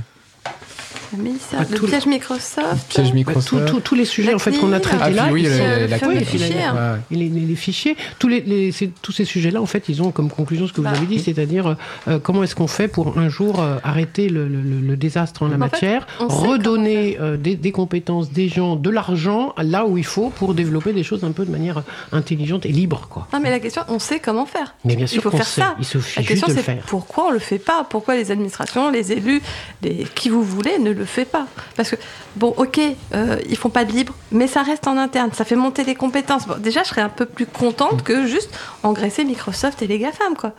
[1.16, 2.88] Le, Ah, le tout le- piège Microsoft.
[2.88, 3.66] piège Bah, Microsoft.
[3.66, 5.54] tout- tout- tous les sujets en fait qu'on a traités Ah, là, oui, le- le
[5.54, 6.98] hein.
[7.10, 10.66] Les, fichiers, tous, les, les- c'est- tous ces sujets-là, en fait, ils ont comme conclusion
[10.66, 10.90] ce que vous Bah.
[10.96, 11.76] avez dit, c'est-à-dire
[12.08, 15.42] euh, comment est-ce qu'on fait pour un jour euh, arrêter le, le- le- le désastre
[15.42, 20.04] en la matière, redonner euh, des, des compétences, des gens, de l'argent là où il
[20.04, 21.82] faut pour développer des choses un peu de manière
[22.12, 23.28] intelligente et libre, quoi.
[23.32, 24.74] Non, mais la question, on sait comment faire.
[24.84, 25.74] Mais bien Il sûr faut qu'on faire sait, ça.
[25.78, 26.82] il suffit La juste question, de le c'est faire.
[26.86, 27.86] pourquoi on le fait pas?
[27.88, 29.40] Pourquoi les administrations, les élus,
[29.82, 30.06] les...
[30.14, 31.46] qui vous voulez ne le fait pas
[31.76, 31.96] Parce que,
[32.36, 32.80] bon, ok,
[33.14, 35.94] euh, ils font pas de libre, mais ça reste en interne, ça fait monter les
[35.94, 36.46] compétences.
[36.46, 38.50] Bon, déjà, je serais un peu plus contente que juste
[38.82, 40.52] engraisser Microsoft et les GAFAM, quoi.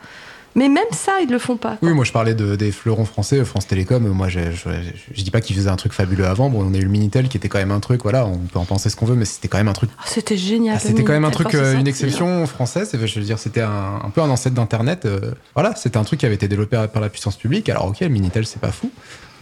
[0.56, 1.76] Mais même ça, ils le font pas.
[1.76, 1.88] quoi.
[1.88, 4.04] Oui, moi je parlais de, des fleurons français, France Télécom.
[4.08, 6.50] Moi, je, je, je- je dis pas qu'ils faisaient un truc fabuleux avant.
[6.50, 8.58] Bon, on a eu le Minitel qui était quand même un truc, voilà, on peut
[8.58, 9.90] en penser ce qu'on veut, mais c'était quand même un truc.
[9.96, 10.74] Ah, C'était génial.
[10.76, 12.90] Ah, c'était quand même un truc, euh, une exception française.
[12.92, 15.04] Je veux dire, c'était un, un peu un ancêtre d'Internet.
[15.04, 15.20] euh,
[15.54, 17.68] voilà, c'était un truc qui avait été développé par la puissance publique.
[17.68, 18.90] Alors, ok, le Minitel, c'est pas fou.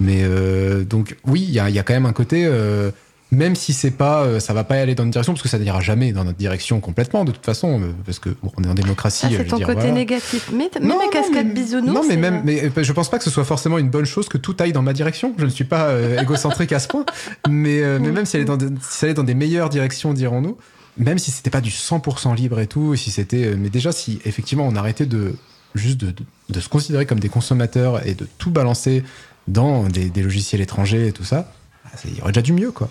[0.01, 2.45] Mais euh, donc, oui, il y a, il y a quand même un côté.
[2.47, 2.91] euh,
[3.31, 5.59] même si c'est pas, euh, ça va pas aller dans une direction, parce que ça
[5.59, 8.75] n'ira jamais dans notre direction complètement, de toute façon, parce que bon, on est en
[8.75, 9.27] démocratie.
[9.31, 9.93] Je c'est ton dire, côté voilà.
[9.95, 10.51] négatif.
[10.55, 11.93] Mais t- même les cascades mais- bisounours.
[11.93, 14.39] Non, mais même, mais je pense pas que ce soit forcément une bonne chose que
[14.39, 15.35] tout aille dans ma direction.
[15.37, 17.05] Je ne suis pas égocentrique à ce point.
[17.47, 20.15] Mais, mais même si elle est dans, des- si elle est dans des meilleures directions,
[20.15, 20.57] dirons-nous,
[20.97, 24.67] même si c'était pas du 100% libre et tout, si c'était, mais déjà si effectivement
[24.67, 25.35] on arrêtait de
[25.75, 29.05] juste de, de- de se considérer comme des consommateurs et de tout balancer
[29.49, 31.51] dans des, des logiciels étrangers et tout ça,
[31.85, 32.89] bah, c'est- il y aurait déjà du mieux, quoi.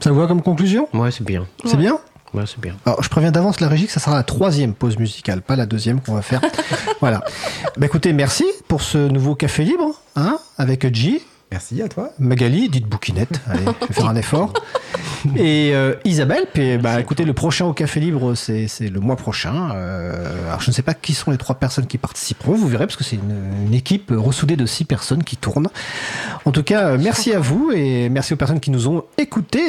[0.00, 0.88] ça vous va comme conclusion?
[0.92, 1.46] Ouais, c'est bien.
[1.64, 1.98] C'est bien?
[2.32, 2.76] Ouais, c'est bien.
[2.86, 5.66] Alors, je préviens d'avance la régie que ça sera la troisième pause musicale, pas la
[5.66, 6.40] deuxième qu'on va faire.
[7.00, 7.24] voilà.
[7.76, 11.22] Bah, écoutez, merci pour ce nouveau café libre, hein, avec G.
[11.52, 12.10] Merci à toi.
[12.20, 14.52] Magali, dites bouquinette, allez, je vais faire un effort.
[15.36, 19.16] Et euh, Isabelle, puis bah écoutez, le prochain au Café Libre, c'est c'est le mois
[19.16, 19.70] prochain.
[19.74, 22.86] Euh, alors je ne sais pas qui sont les trois personnes qui participeront, vous verrez,
[22.86, 25.68] parce que c'est une, une équipe ressoudée de six personnes qui tournent.
[26.44, 29.68] En tout cas, euh, merci à vous et merci aux personnes qui nous ont écoutés.